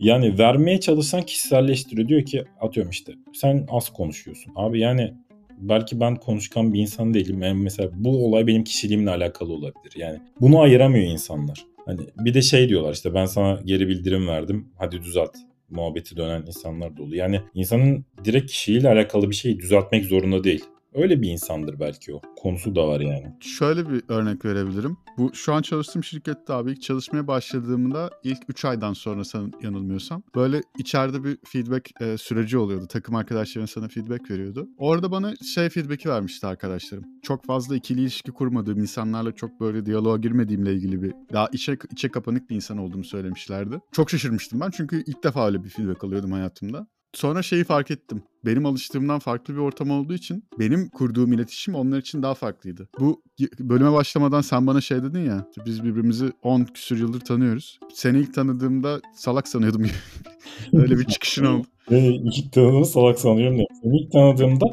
yani 0.00 0.38
vermeye 0.38 0.80
çalışsan 0.80 1.22
kişiselleştiriyor. 1.22 2.08
Diyor 2.08 2.22
ki 2.24 2.44
atıyorum 2.60 2.90
işte 2.90 3.12
sen 3.34 3.66
az 3.70 3.92
konuşuyorsun. 3.92 4.52
Abi 4.56 4.80
yani 4.80 5.14
belki 5.58 6.00
ben 6.00 6.16
konuşkan 6.16 6.74
bir 6.74 6.80
insan 6.80 7.14
değilim. 7.14 7.42
Yani 7.42 7.62
mesela 7.62 7.90
bu 7.94 8.26
olay 8.26 8.46
benim 8.46 8.64
kişiliğimle 8.64 9.10
alakalı 9.10 9.52
olabilir. 9.52 9.92
Yani 9.96 10.18
bunu 10.40 10.60
ayıramıyor 10.60 11.06
insanlar. 11.06 11.66
Hani 11.86 12.00
bir 12.16 12.34
de 12.34 12.42
şey 12.42 12.68
diyorlar 12.68 12.92
işte 12.92 13.14
ben 13.14 13.26
sana 13.26 13.60
geri 13.64 13.88
bildirim 13.88 14.28
verdim 14.28 14.68
hadi 14.78 15.02
düzelt 15.02 15.36
muhabbeti 15.70 16.16
dönen 16.16 16.42
insanlar 16.46 16.96
da 16.96 17.02
oluyor. 17.02 17.24
Yani 17.24 17.40
insanın 17.54 18.04
direkt 18.24 18.50
kişiliğiyle 18.50 18.88
alakalı 18.88 19.30
bir 19.30 19.34
şeyi 19.34 19.60
düzeltmek 19.60 20.04
zorunda 20.04 20.44
değil. 20.44 20.64
Öyle 20.96 21.22
bir 21.22 21.30
insandır 21.30 21.80
belki 21.80 22.14
o. 22.14 22.20
Konusu 22.36 22.74
da 22.74 22.88
var 22.88 23.00
yani. 23.00 23.32
Şöyle 23.40 23.90
bir 23.90 24.02
örnek 24.08 24.44
verebilirim. 24.44 24.96
Bu 25.18 25.34
şu 25.34 25.52
an 25.52 25.62
çalıştığım 25.62 26.04
şirkette 26.04 26.52
abi 26.52 26.72
ilk 26.72 26.82
çalışmaya 26.82 27.26
başladığımda 27.26 28.10
ilk 28.24 28.38
3 28.48 28.64
aydan 28.64 28.92
sonra 28.92 29.24
sanırım 29.24 29.52
yanılmıyorsam 29.62 30.22
böyle 30.34 30.60
içeride 30.78 31.24
bir 31.24 31.38
feedback 31.44 32.00
e, 32.00 32.18
süreci 32.18 32.58
oluyordu. 32.58 32.86
Takım 32.88 33.14
arkadaşların 33.14 33.66
sana 33.66 33.88
feedback 33.88 34.30
veriyordu. 34.30 34.68
Orada 34.78 35.10
bana 35.10 35.34
şey 35.54 35.68
feedback'i 35.68 36.08
vermişti 36.08 36.46
arkadaşlarım. 36.46 37.04
Çok 37.22 37.44
fazla 37.44 37.76
ikili 37.76 38.00
ilişki 38.00 38.32
kurmadığım, 38.32 38.78
insanlarla 38.78 39.32
çok 39.32 39.60
böyle 39.60 39.86
diyaloğa 39.86 40.16
girmediğimle 40.16 40.74
ilgili 40.74 41.02
bir 41.02 41.12
daha 41.32 41.48
içe, 41.52 41.78
içe 41.92 42.08
kapanık 42.08 42.50
bir 42.50 42.54
insan 42.54 42.78
olduğumu 42.78 43.04
söylemişlerdi. 43.04 43.80
Çok 43.92 44.10
şaşırmıştım 44.10 44.60
ben 44.60 44.70
çünkü 44.70 45.04
ilk 45.06 45.24
defa 45.24 45.46
öyle 45.46 45.64
bir 45.64 45.68
feedback 45.68 46.04
alıyordum 46.04 46.32
hayatımda. 46.32 46.86
Sonra 47.16 47.42
şeyi 47.42 47.64
fark 47.64 47.90
ettim. 47.90 48.22
Benim 48.44 48.66
alıştığımdan 48.66 49.18
farklı 49.18 49.54
bir 49.54 49.58
ortam 49.58 49.90
olduğu 49.90 50.14
için 50.14 50.44
benim 50.58 50.88
kurduğum 50.88 51.32
iletişim 51.32 51.74
onlar 51.74 51.98
için 51.98 52.22
daha 52.22 52.34
farklıydı. 52.34 52.88
Bu 53.00 53.22
bölüme 53.60 53.92
başlamadan 53.92 54.40
sen 54.40 54.66
bana 54.66 54.80
şey 54.80 55.02
dedin 55.02 55.26
ya. 55.26 55.46
Biz 55.66 55.84
birbirimizi 55.84 56.32
10 56.42 56.64
küsür 56.64 56.98
yıldır 56.98 57.20
tanıyoruz. 57.20 57.80
Seni 57.94 58.18
ilk 58.18 58.34
tanıdığımda 58.34 59.00
salak 59.14 59.48
sanıyordum. 59.48 59.82
Öyle 60.72 60.98
bir 60.98 61.04
çıkışın 61.04 61.44
oldu. 61.44 61.66
Ve 61.90 62.06
ilk 62.36 62.52
tanıdığımı 62.52 62.86
salak 62.86 63.18
sanıyorum. 63.18 63.56
Ya. 63.56 63.64
Seni 63.82 64.00
ilk 64.00 64.12
tanıdığımda 64.12 64.66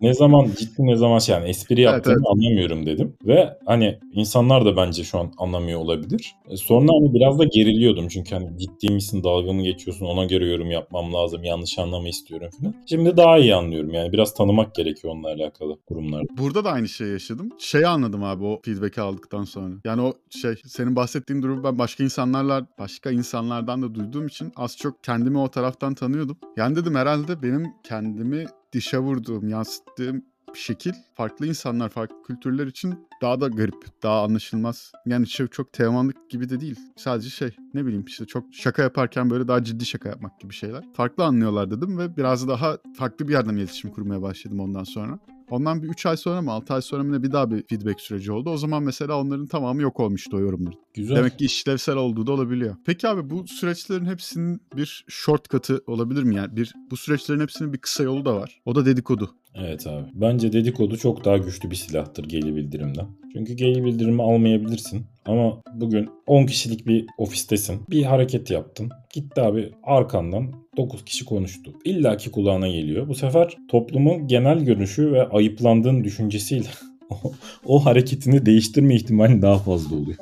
ne 0.00 0.14
zaman 0.14 0.50
ciddi 0.58 0.86
ne 0.86 0.96
zaman 0.96 1.18
şey 1.18 1.34
yani 1.34 1.48
espri 1.48 1.74
Evet, 1.74 1.84
yaptığımı 1.84 2.16
evet. 2.16 2.26
anlamıyorum 2.30 2.86
dedim. 2.86 3.16
Ve 3.26 3.50
hani 3.66 3.98
insanlar 4.12 4.64
da 4.64 4.76
bence 4.76 5.04
şu 5.04 5.18
an 5.18 5.32
anlamıyor 5.38 5.80
olabilir. 5.80 6.34
E, 6.50 6.56
Sonra 6.56 6.92
hani 7.00 7.14
biraz 7.14 7.38
da 7.38 7.44
geriliyordum 7.44 8.08
çünkü 8.08 8.34
hani 8.34 8.58
ciddi 8.58 8.92
misin 8.92 9.24
dalga 9.24 9.52
mı 9.52 9.62
geçiyorsun 9.62 10.06
ona 10.06 10.24
göre 10.24 10.50
yorum 10.50 10.70
yapmam 10.70 11.14
lazım 11.14 11.44
yanlış 11.44 11.78
anlama 11.78 12.08
istiyorum 12.08 12.48
falan. 12.60 12.74
Şimdi 12.86 13.16
daha 13.16 13.38
iyi 13.38 13.54
anlıyorum 13.54 13.90
yani 13.94 14.12
biraz 14.12 14.34
tanımak 14.34 14.74
gerekiyor 14.74 15.14
onunla 15.14 15.28
alakalı 15.28 15.78
durumlarda. 15.90 16.26
Burada 16.38 16.64
da 16.64 16.70
aynı 16.72 16.88
şeyi 16.88 17.12
yaşadım. 17.12 17.50
Şeyi 17.58 17.86
anladım 17.86 18.24
abi 18.24 18.44
o 18.44 18.60
feedback'i 18.64 19.00
aldıktan 19.00 19.44
sonra. 19.44 19.74
Yani 19.84 20.02
o 20.02 20.12
şey 20.30 20.54
senin 20.66 20.96
bahsettiğin 20.96 21.42
durumu 21.42 21.64
ben 21.64 21.78
başka 21.78 22.04
insanlarla 22.04 22.66
başka 22.78 23.10
insanlardan 23.10 23.82
da 23.82 23.94
duyduğum 23.94 24.26
için 24.26 24.52
az 24.56 24.76
çok 24.76 25.04
kendimi 25.04 25.38
o 25.38 25.48
taraftan 25.48 25.94
tanıyordum. 25.94 26.36
Yani 26.56 26.76
dedim 26.76 26.94
herhalde 26.94 27.42
benim 27.42 27.66
kendimi 27.84 28.46
dışa 28.72 29.00
vurduğum, 29.00 29.48
yansıttığım 29.48 30.24
şekil 30.54 30.92
farklı 31.14 31.46
insanlar, 31.46 31.88
farklı 31.88 32.22
kültürler 32.22 32.66
için 32.66 33.08
daha 33.22 33.40
da 33.40 33.48
garip, 33.48 34.02
daha 34.02 34.24
anlaşılmaz. 34.24 34.92
Yani 35.06 35.26
çok, 35.26 35.52
çok 35.52 35.72
teomanlık 35.72 36.30
gibi 36.30 36.48
de 36.48 36.60
değil. 36.60 36.78
Sadece 36.96 37.28
şey 37.30 37.56
ne 37.74 37.86
bileyim 37.86 38.04
işte 38.04 38.26
çok 38.26 38.44
şaka 38.54 38.82
yaparken 38.82 39.30
böyle 39.30 39.48
daha 39.48 39.64
ciddi 39.64 39.86
şaka 39.86 40.08
yapmak 40.08 40.40
gibi 40.40 40.54
şeyler. 40.54 40.84
Farklı 40.94 41.24
anlıyorlar 41.24 41.70
dedim 41.70 41.98
ve 41.98 42.16
biraz 42.16 42.48
daha 42.48 42.78
farklı 42.96 43.28
bir 43.28 43.32
yerden 43.32 43.56
iletişim 43.56 43.90
kurmaya 43.90 44.22
başladım 44.22 44.60
ondan 44.60 44.84
sonra. 44.84 45.18
Ondan 45.50 45.82
bir 45.82 45.88
3 45.88 46.06
ay 46.06 46.16
sonra 46.16 46.42
mı 46.42 46.52
6 46.52 46.74
ay 46.74 46.82
sonra 46.82 47.02
mı 47.02 47.12
ne 47.12 47.22
bir 47.22 47.32
daha 47.32 47.50
bir 47.50 47.64
feedback 47.68 48.00
süreci 48.00 48.32
oldu. 48.32 48.50
O 48.50 48.56
zaman 48.56 48.82
mesela 48.82 49.20
onların 49.20 49.46
tamamı 49.46 49.82
yok 49.82 50.00
olmuştu 50.00 50.36
o 50.36 50.40
yorumların. 50.40 50.78
Güzel. 50.94 51.16
Demek 51.16 51.38
ki 51.38 51.44
işlevsel 51.44 51.96
olduğu 51.96 52.26
da 52.26 52.32
olabiliyor. 52.32 52.76
Peki 52.86 53.08
abi 53.08 53.30
bu 53.30 53.46
süreçlerin 53.46 54.06
hepsinin 54.06 54.60
bir 54.76 55.04
shortcut'ı 55.08 55.82
olabilir 55.86 56.22
mi? 56.22 56.36
Yani 56.36 56.56
bir 56.56 56.74
bu 56.90 56.96
süreçlerin 56.96 57.40
hepsinin 57.40 57.72
bir 57.72 57.78
kısa 57.78 58.02
yolu 58.02 58.24
da 58.24 58.36
var. 58.36 58.60
O 58.64 58.74
da 58.74 58.86
dedikodu. 58.86 59.34
Evet 59.54 59.86
abi. 59.86 60.08
Bence 60.14 60.52
dedikodu 60.52 60.96
çok 60.96 61.24
daha 61.24 61.38
güçlü 61.38 61.70
bir 61.70 61.76
silahtır 61.76 62.24
geri 62.24 62.56
bildirimden. 62.56 63.06
Çünkü 63.32 63.52
geri 63.52 63.84
bildirimi 63.84 64.22
almayabilirsin. 64.22 65.06
Ama 65.24 65.62
bugün 65.74 66.08
10 66.26 66.46
kişilik 66.46 66.86
bir 66.86 67.06
ofistesin. 67.18 67.80
Bir 67.90 68.02
hareket 68.02 68.50
yaptın. 68.50 68.90
Gitti 69.12 69.40
abi 69.40 69.72
arkandan 69.82 70.52
9 70.76 71.04
kişi 71.04 71.24
konuştu. 71.24 71.72
İlla 71.84 72.16
ki 72.16 72.30
kulağına 72.30 72.68
geliyor. 72.68 73.08
Bu 73.08 73.14
sefer 73.14 73.56
toplumun 73.68 74.26
genel 74.26 74.64
görünüşü 74.64 75.12
ve 75.12 75.28
ayıplandığın 75.28 76.04
düşüncesiyle 76.04 76.68
o, 77.64 77.84
hareketini 77.84 78.46
değiştirme 78.46 78.94
ihtimali 78.94 79.42
daha 79.42 79.58
fazla 79.58 79.96
oluyor. 79.96 80.18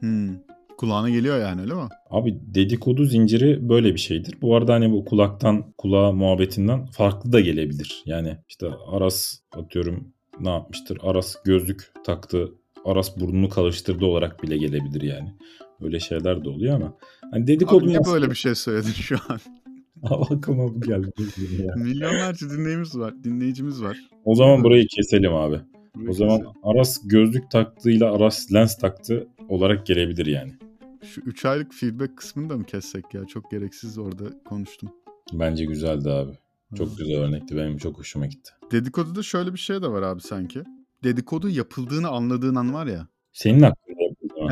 Hmm. 0.00 0.34
Kulağına 0.82 1.10
geliyor 1.10 1.40
yani 1.40 1.60
öyle 1.60 1.74
mi? 1.74 1.88
Abi 2.10 2.38
dedikodu 2.42 3.04
zinciri 3.04 3.68
böyle 3.68 3.94
bir 3.94 3.98
şeydir. 3.98 4.34
Bu 4.42 4.56
arada 4.56 4.74
hani 4.74 4.92
bu 4.92 5.04
kulaktan 5.04 5.72
kulağa 5.78 6.12
muhabbetinden 6.12 6.86
farklı 6.86 7.32
da 7.32 7.40
gelebilir. 7.40 8.02
Yani 8.06 8.36
işte 8.48 8.66
Aras 8.86 9.38
atıyorum 9.56 10.12
ne 10.40 10.50
yapmıştır? 10.50 10.98
Aras 11.02 11.34
gözlük 11.44 11.92
taktı. 12.04 12.52
Aras 12.84 13.20
burnunu 13.20 13.48
kalıştırdı 13.48 14.04
olarak 14.06 14.42
bile 14.42 14.56
gelebilir 14.56 15.02
yani. 15.02 15.34
Öyle 15.80 16.00
şeyler 16.00 16.44
de 16.44 16.48
oluyor 16.48 16.74
ama. 16.74 16.94
Hani 17.30 17.46
dedikodu 17.46 17.84
Abi 17.84 17.88
niye 17.88 18.00
böyle 18.06 18.30
bir 18.30 18.34
şey 18.34 18.54
söyledin 18.54 18.92
şu 18.92 19.16
an? 19.28 19.38
Aklıma 20.10 20.74
bu 20.74 20.80
geldi. 20.80 21.10
Milyonlarca 21.76 22.50
dinleyicimiz 22.50 22.98
var. 22.98 23.14
Dinleyicimiz 23.24 23.82
var. 23.82 23.98
O 24.24 24.34
zaman 24.34 24.64
burayı 24.64 24.86
keselim 24.86 25.34
abi. 25.34 25.60
Burayı 25.94 26.10
O 26.10 26.12
zaman 26.12 26.36
keselim. 26.36 26.56
Aras 26.62 26.98
gözlük 27.04 27.50
taktığıyla 27.50 28.12
Aras 28.12 28.52
lens 28.52 28.78
taktı 28.78 29.26
olarak 29.48 29.86
gelebilir 29.86 30.26
yani. 30.26 30.52
Şu 31.02 31.20
3 31.20 31.44
aylık 31.44 31.74
feedback 31.74 32.16
kısmını 32.16 32.50
da 32.50 32.56
mı 32.56 32.64
kessek 32.64 33.14
ya? 33.14 33.24
Çok 33.24 33.50
gereksiz 33.50 33.98
orada 33.98 34.24
konuştum. 34.44 34.88
Bence 35.32 35.64
güzeldi 35.64 36.10
abi. 36.10 36.32
Çok 36.74 36.98
güzel 36.98 37.16
örnekti. 37.16 37.56
Benim 37.56 37.76
çok 37.76 37.98
hoşuma 37.98 38.26
gitti. 38.26 38.52
Dedikoduda 38.72 39.22
şöyle 39.22 39.52
bir 39.52 39.58
şey 39.58 39.82
de 39.82 39.88
var 39.88 40.02
abi 40.02 40.20
sanki. 40.20 40.62
Dedikodu 41.04 41.48
yapıldığını 41.48 42.08
anladığın 42.08 42.54
an 42.54 42.74
var 42.74 42.86
ya. 42.86 43.08
Senin 43.32 43.58
zaman. 43.60 43.74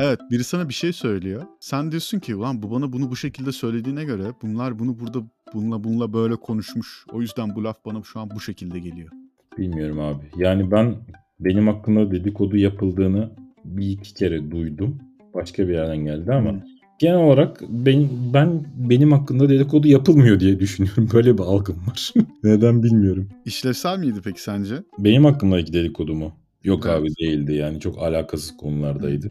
Evet 0.01 0.19
biri 0.31 0.43
sana 0.43 0.69
bir 0.69 0.73
şey 0.73 0.93
söylüyor. 0.93 1.43
Sen 1.59 1.91
diyorsun 1.91 2.19
ki 2.19 2.35
ulan 2.35 2.63
bu 2.63 2.71
bana 2.71 2.93
bunu 2.93 3.11
bu 3.11 3.15
şekilde 3.15 3.51
söylediğine 3.51 4.03
göre 4.03 4.23
bunlar 4.41 4.79
bunu 4.79 4.99
burada 4.99 5.19
bununla 5.53 5.83
bununla 5.83 6.13
böyle 6.13 6.35
konuşmuş. 6.35 7.05
O 7.13 7.21
yüzden 7.21 7.55
bu 7.55 7.63
laf 7.63 7.85
bana 7.85 8.03
şu 8.03 8.19
an 8.19 8.29
bu 8.35 8.39
şekilde 8.39 8.79
geliyor. 8.79 9.09
Bilmiyorum 9.57 9.99
abi. 9.99 10.23
Yani 10.37 10.71
ben 10.71 10.95
benim 11.39 11.67
hakkında 11.67 12.11
dedikodu 12.11 12.57
yapıldığını 12.57 13.29
bir 13.65 13.89
iki 13.89 14.13
kere 14.13 14.51
duydum. 14.51 14.99
Başka 15.33 15.67
bir 15.67 15.73
yerden 15.73 15.97
geldi 15.97 16.33
ama 16.33 16.51
Hı. 16.51 16.61
genel 16.99 17.17
olarak 17.17 17.61
ben, 17.69 18.09
ben 18.33 18.63
benim 18.75 19.11
hakkında 19.11 19.49
dedikodu 19.49 19.87
yapılmıyor 19.87 20.39
diye 20.39 20.59
düşünüyorum. 20.59 21.09
Böyle 21.13 21.37
bir 21.37 21.43
algım 21.43 21.75
var. 21.87 22.13
Neden 22.43 22.83
bilmiyorum. 22.83 23.29
İşlevsel 23.45 23.99
miydi 23.99 24.19
peki 24.23 24.41
sence? 24.41 24.75
Benim 24.99 25.25
hakkımdaki 25.25 25.73
dedikodu 25.73 26.13
mu? 26.15 26.31
Yok 26.63 26.85
Evet. 26.85 26.99
abi 26.99 27.09
değildi 27.21 27.53
yani 27.53 27.79
çok 27.79 27.97
alakasız 28.03 28.57
konulardaydı. 28.57 29.27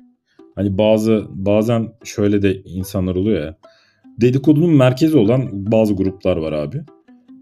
Hani 0.55 0.79
bazı 0.79 1.27
bazen 1.31 1.89
şöyle 2.05 2.43
de 2.43 2.63
insanlar 2.63 3.15
oluyor 3.15 3.45
ya. 3.45 3.57
Dedikodunun 4.21 4.71
merkezi 4.77 5.17
olan 5.17 5.49
bazı 5.53 5.95
gruplar 5.95 6.37
var 6.37 6.53
abi. 6.53 6.83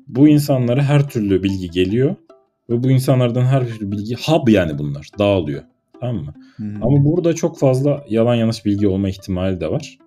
Bu 0.06 0.28
insanlara 0.28 0.82
her 0.82 1.08
türlü 1.08 1.42
bilgi 1.42 1.70
geliyor 1.70 2.16
ve 2.70 2.82
bu 2.82 2.90
insanlardan 2.90 3.44
her 3.44 3.68
türlü 3.68 3.92
bilgi 3.92 4.14
hub 4.14 4.48
yani 4.48 4.78
bunlar 4.78 5.08
dağılıyor. 5.18 5.62
Tamam 6.00 6.24
mı? 6.24 6.34
Hı. 6.56 6.64
Ama 6.82 7.04
burada 7.04 7.32
çok 7.32 7.58
fazla 7.58 8.04
yalan 8.08 8.34
yanlış 8.34 8.64
bilgi 8.64 8.88
olma 8.88 9.08
ihtimali 9.08 9.60
de 9.60 9.70
var. 9.70 9.98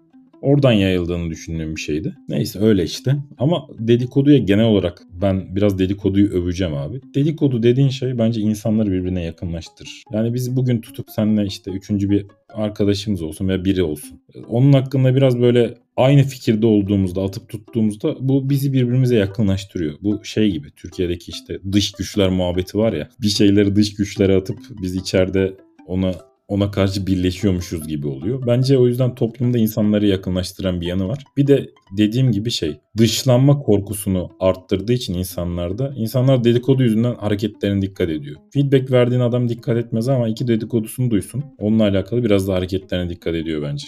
Oradan 0.42 0.72
yayıldığını 0.72 1.30
düşündüğüm 1.30 1.76
bir 1.76 1.82
şeydi. 1.82 2.16
Neyse 2.30 2.60
öyle 2.60 2.84
işte. 2.84 3.16
Ama 3.38 3.68
dedikoduya 3.80 4.38
genel 4.38 4.66
olarak 4.66 5.02
ben 5.22 5.56
biraz 5.56 5.80
dedikoduyu 5.80 6.30
öveceğim 6.30 6.74
abi. 6.74 7.02
Dedikodu 7.16 7.64
dediğin 7.64 7.90
şey 7.90 8.18
bence 8.18 8.42
insanları 8.42 8.92
birbirine 8.92 9.24
yakınlaştırır. 9.24 10.04
Yani 10.14 10.34
biz 10.34 10.56
bugün 10.56 10.82
tutup 10.82 11.10
seninle 11.10 11.46
işte 11.46 11.72
üçüncü 11.72 12.10
bir 12.10 12.26
arkadaşımız 12.54 13.22
olsun 13.22 13.48
veya 13.48 13.66
biri 13.66 13.84
olsun. 13.84 14.22
Onun 14.50 14.74
hakkında 14.74 15.16
biraz 15.16 15.40
böyle 15.40 15.74
aynı 15.98 16.24
fikirde 16.24 16.66
olduğumuzda, 16.66 17.22
atıp 17.24 17.50
tuttuğumuzda 17.50 18.16
bu 18.20 18.50
bizi 18.50 18.74
birbirimize 18.74 19.16
yakınlaştırıyor. 19.16 19.94
Bu 20.02 20.26
şey 20.26 20.52
gibi 20.52 20.72
Türkiye'deki 20.76 21.32
işte 21.32 21.60
dış 21.72 21.92
güçler 21.92 22.30
muhabbeti 22.30 22.78
var 22.78 22.94
ya. 22.94 23.10
Bir 23.22 23.30
şeyleri 23.30 23.76
dış 23.76 23.94
güçlere 23.94 24.36
atıp 24.36 24.58
biz 24.82 24.96
içeride 24.96 25.54
ona 25.92 26.14
ona 26.48 26.72
karşı 26.72 27.08
birleşiyormuşuz 27.08 27.88
gibi 27.88 28.08
oluyor. 28.08 28.44
Bence 28.48 28.78
o 28.78 28.88
yüzden 28.88 29.16
toplumda 29.16 29.58
insanları 29.58 30.08
yakınlaştıran 30.08 30.82
bir 30.82 30.86
yanı 30.88 31.08
var. 31.08 31.24
Bir 31.38 31.48
de 31.48 31.70
dediğim 31.98 32.32
gibi 32.32 32.52
şey 32.52 32.80
dışlanma 32.98 33.60
korkusunu 33.60 34.30
arttırdığı 34.40 34.94
için 34.94 35.14
insanlarda 35.14 35.94
insanlar 35.96 36.44
dedikodu 36.44 36.84
yüzünden 36.84 37.16
hareketlerine 37.16 37.82
dikkat 37.82 38.10
ediyor. 38.10 38.40
Feedback 38.54 38.92
verdiğin 38.92 39.22
adam 39.22 39.50
dikkat 39.50 39.78
etmez 39.78 40.10
ama 40.10 40.28
iki 40.28 40.48
dedikodusunu 40.48 41.12
duysun. 41.12 41.44
Onunla 41.58 41.84
alakalı 41.84 42.24
biraz 42.24 42.48
da 42.48 42.54
hareketlerine 42.54 43.10
dikkat 43.10 43.36
ediyor 43.36 43.62
bence. 43.62 43.88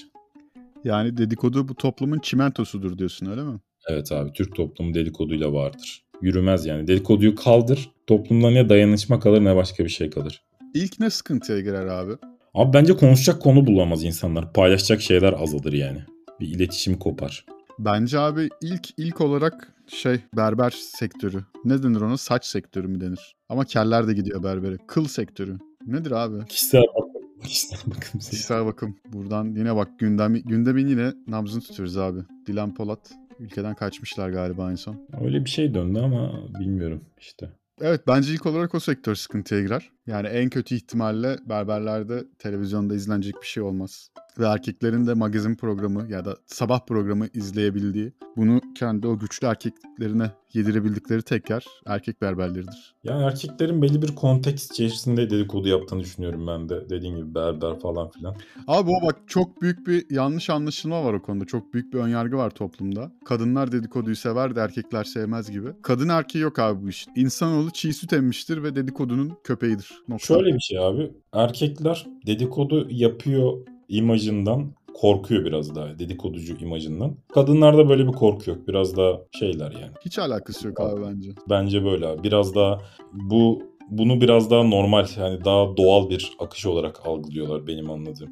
Yani 0.83 1.17
dedikodu 1.17 1.67
bu 1.67 1.75
toplumun 1.75 2.19
çimentosudur 2.19 2.97
diyorsun 2.97 3.25
öyle 3.25 3.43
mi? 3.43 3.59
Evet 3.89 4.11
abi 4.11 4.33
Türk 4.33 4.55
toplumu 4.55 4.93
dedikoduyla 4.93 5.53
vardır. 5.53 6.03
Yürümez 6.21 6.65
yani. 6.65 6.87
Dedikoduyu 6.87 7.35
kaldır. 7.35 7.89
Toplumda 8.07 8.49
ne 8.51 8.69
dayanışma 8.69 9.19
kalır 9.19 9.45
ne 9.45 9.55
başka 9.55 9.83
bir 9.83 9.89
şey 9.89 10.09
kalır. 10.09 10.41
İlk 10.73 10.99
ne 10.99 11.09
sıkıntıya 11.09 11.59
girer 11.59 11.85
abi? 11.87 12.13
Abi 12.53 12.73
bence 12.73 12.93
konuşacak 12.93 13.41
konu 13.41 13.67
bulamaz 13.67 14.03
insanlar. 14.03 14.53
Paylaşacak 14.53 15.01
şeyler 15.01 15.33
azalır 15.33 15.73
yani. 15.73 15.99
Bir 16.39 16.47
iletişim 16.47 16.99
kopar. 16.99 17.45
Bence 17.79 18.19
abi 18.19 18.49
ilk 18.61 18.89
ilk 18.97 19.21
olarak 19.21 19.73
şey 19.87 20.19
berber 20.37 20.69
sektörü. 20.69 21.43
Ne 21.65 21.83
denir 21.83 22.01
ona? 22.01 22.17
Saç 22.17 22.45
sektörü 22.45 22.87
mü 22.87 23.01
denir? 23.01 23.35
Ama 23.49 23.65
keller 23.65 24.07
de 24.07 24.13
gidiyor 24.13 24.43
berbere. 24.43 24.77
Kıl 24.87 25.05
sektörü. 25.05 25.57
Nedir 25.85 26.11
abi? 26.11 26.45
Kişisel 26.45 26.81
bakım. 26.81 27.13
Kişisel 27.43 27.79
bakım. 27.85 28.19
Kişisel 28.19 28.65
bakım. 28.65 28.95
Buradan 29.13 29.45
yine 29.45 29.75
bak 29.75 29.99
gündem, 29.99 30.33
gündemin 30.33 30.87
yine 30.87 31.13
nabzını 31.27 31.61
tutuyoruz 31.61 31.97
abi. 31.97 32.19
Dilan 32.47 32.75
Polat 32.75 33.11
ülkeden 33.39 33.75
kaçmışlar 33.75 34.29
galiba 34.29 34.71
en 34.71 34.75
son. 34.75 35.07
Öyle 35.21 35.45
bir 35.45 35.49
şey 35.49 35.73
döndü 35.73 35.99
ama 35.99 36.33
bilmiyorum 36.59 37.01
işte. 37.19 37.49
Evet 37.81 38.07
bence 38.07 38.33
ilk 38.33 38.45
olarak 38.45 38.75
o 38.75 38.79
sektör 38.79 39.15
sıkıntıya 39.15 39.61
girer. 39.61 39.91
Yani 40.07 40.27
en 40.27 40.49
kötü 40.49 40.75
ihtimalle 40.75 41.37
berberlerde 41.45 42.23
televizyonda 42.39 42.95
izlenecek 42.95 43.35
bir 43.41 43.47
şey 43.47 43.63
olmaz. 43.63 44.09
Ve 44.39 44.45
erkeklerin 44.45 45.07
de 45.07 45.13
magazin 45.13 45.55
programı 45.55 46.11
ya 46.11 46.25
da 46.25 46.35
sabah 46.45 46.85
programı 46.85 47.27
izleyebildiği, 47.33 48.13
bunu 48.37 48.61
kendi 48.75 49.07
o 49.07 49.19
güçlü 49.19 49.47
erkeklerine 49.47 50.31
yedirebildikleri 50.53 51.21
tek 51.21 51.49
yer 51.49 51.65
erkek 51.85 52.21
berberleridir. 52.21 52.95
Ya 53.03 53.21
erkeklerin 53.21 53.81
belli 53.81 54.01
bir 54.01 54.15
konteks 54.15 54.71
içerisinde 54.71 55.29
dedikodu 55.29 55.67
yaptığını 55.67 55.99
düşünüyorum 55.99 56.47
ben 56.47 56.69
de. 56.69 56.89
Dediğin 56.89 57.15
gibi 57.15 57.35
berber 57.35 57.79
falan 57.79 58.09
filan. 58.09 58.35
Abi 58.67 58.89
o 58.89 59.07
bak 59.07 59.15
çok 59.27 59.61
büyük 59.61 59.87
bir 59.87 60.05
yanlış 60.09 60.49
anlaşılma 60.49 61.03
var 61.03 61.13
o 61.13 61.21
konuda. 61.21 61.45
Çok 61.45 61.73
büyük 61.73 61.93
bir 61.93 61.99
önyargı 61.99 62.37
var 62.37 62.49
toplumda. 62.49 63.11
Kadınlar 63.25 63.71
dedikoduyu 63.71 64.15
sever 64.15 64.55
de 64.55 64.59
erkekler 64.59 65.03
sevmez 65.03 65.51
gibi. 65.51 65.69
Kadın 65.81 66.09
erkeği 66.09 66.41
yok 66.41 66.59
abi 66.59 66.83
bu 66.83 66.89
iş. 66.89 67.07
İnsanoğlu 67.15 67.71
çiğ 67.71 67.93
süt 67.93 68.13
emmiştir 68.13 68.63
ve 68.63 68.75
dedikodunun 68.75 69.33
köpeğidir. 69.43 69.91
Nokta. 70.07 70.25
Şöyle 70.25 70.53
bir 70.53 70.59
şey 70.59 70.79
abi. 70.79 71.11
Erkekler 71.33 72.07
dedikodu 72.27 72.87
yapıyor 72.89 73.72
imajından 73.97 74.71
korkuyor 74.93 75.45
biraz 75.45 75.75
daha. 75.75 75.99
Dedikoducu 75.99 76.55
imajından. 76.59 77.15
Kadınlarda 77.33 77.89
böyle 77.89 78.07
bir 78.07 78.11
korku 78.11 78.49
yok. 78.49 78.67
Biraz 78.67 78.97
daha 78.97 79.19
şeyler 79.31 79.71
yani. 79.71 79.91
Hiç 80.05 80.19
alakası 80.19 80.67
yok 80.67 80.79
abi 80.79 81.01
bence. 81.01 81.31
Bence 81.49 81.85
böyle 81.85 82.07
abi. 82.07 82.23
Biraz 82.23 82.55
daha 82.55 82.81
bu 83.13 83.63
bunu 83.89 84.21
biraz 84.21 84.51
daha 84.51 84.63
normal 84.63 85.07
yani 85.17 85.45
daha 85.45 85.77
doğal 85.77 86.09
bir 86.09 86.31
akış 86.39 86.65
olarak 86.65 87.07
algılıyorlar 87.07 87.67
benim 87.67 87.89
anladığım. 87.89 88.29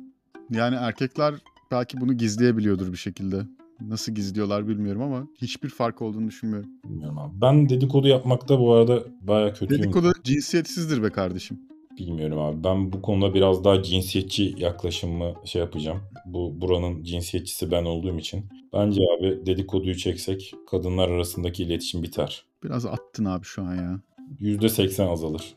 Yani 0.51 0.75
erkekler 0.75 1.33
belki 1.71 2.01
bunu 2.01 2.13
gizleyebiliyordur 2.13 2.91
bir 2.91 2.97
şekilde. 2.97 3.41
Nasıl 3.81 4.11
gizliyorlar 4.11 4.67
bilmiyorum 4.67 5.01
ama 5.01 5.27
hiçbir 5.41 5.69
fark 5.69 6.01
olduğunu 6.01 6.27
düşünmüyorum. 6.27 6.69
Bilmiyorum 6.83 7.17
abi. 7.17 7.41
Ben 7.41 7.69
dedikodu 7.69 8.07
yapmakta 8.07 8.59
bu 8.59 8.73
arada 8.73 9.03
baya 9.21 9.53
kötüyüm. 9.53 9.83
Dedikodu 9.83 10.11
cinsiyetsizdir 10.23 11.03
be 11.03 11.09
kardeşim. 11.09 11.59
Bilmiyorum 11.97 12.39
abi. 12.39 12.63
Ben 12.63 12.93
bu 12.93 13.01
konuda 13.01 13.33
biraz 13.33 13.63
daha 13.63 13.83
cinsiyetçi 13.83 14.55
yaklaşımımı 14.57 15.33
şey 15.45 15.61
yapacağım. 15.61 15.99
Bu 16.25 16.61
buranın 16.61 17.03
cinsiyetçisi 17.03 17.71
ben 17.71 17.85
olduğum 17.85 18.17
için. 18.17 18.45
Bence 18.73 19.01
abi 19.17 19.45
dedikoduyu 19.45 19.95
çeksek 19.95 20.53
kadınlar 20.71 21.09
arasındaki 21.09 21.63
iletişim 21.63 22.03
biter. 22.03 22.43
Biraz 22.63 22.85
attın 22.85 23.25
abi 23.25 23.45
şu 23.45 23.61
an 23.61 23.75
ya. 23.75 23.99
%80 24.41 25.03
azalır. 25.03 25.55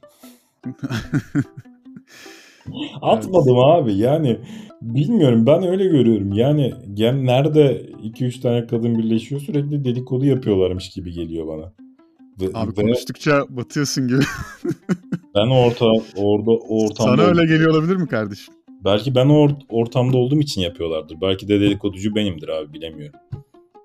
Atmadım 3.02 3.58
abi 3.58 3.94
yani 3.94 4.38
bilmiyorum 4.82 5.46
ben 5.46 5.62
öyle 5.62 5.84
görüyorum. 5.84 6.32
Yani 6.32 6.74
gen 6.94 7.26
nerede 7.26 7.90
2-3 8.02 8.40
tane 8.40 8.66
kadın 8.66 8.98
birleşiyor 8.98 9.40
sürekli 9.40 9.84
dedikodu 9.84 10.24
yapıyorlarmış 10.24 10.90
gibi 10.90 11.12
geliyor 11.12 11.46
bana. 11.46 11.72
Ve, 12.40 12.46
Abi 12.54 12.70
ve 12.70 12.74
konuştukça 12.74 13.44
batıyorsun 13.48 14.08
gibi. 14.08 14.22
ben 15.34 15.46
orta 15.46 15.86
orada 16.16 16.50
o 16.50 16.84
ortamda 16.84 17.16
Sana 17.16 17.22
öyle 17.22 17.42
geliyor 17.46 17.70
olabilir 17.70 17.96
mi 17.96 18.08
kardeşim? 18.08 18.54
belki 18.84 19.14
ben 19.14 19.26
o 19.28 19.32
or- 19.46 19.60
ortamda 19.68 20.16
olduğum 20.16 20.40
için 20.40 20.60
yapıyorlardır. 20.60 21.16
Belki 21.20 21.48
de 21.48 21.60
dedikoducu 21.60 22.14
benimdir 22.14 22.48
abi 22.48 22.72
bilemiyorum. 22.72 23.20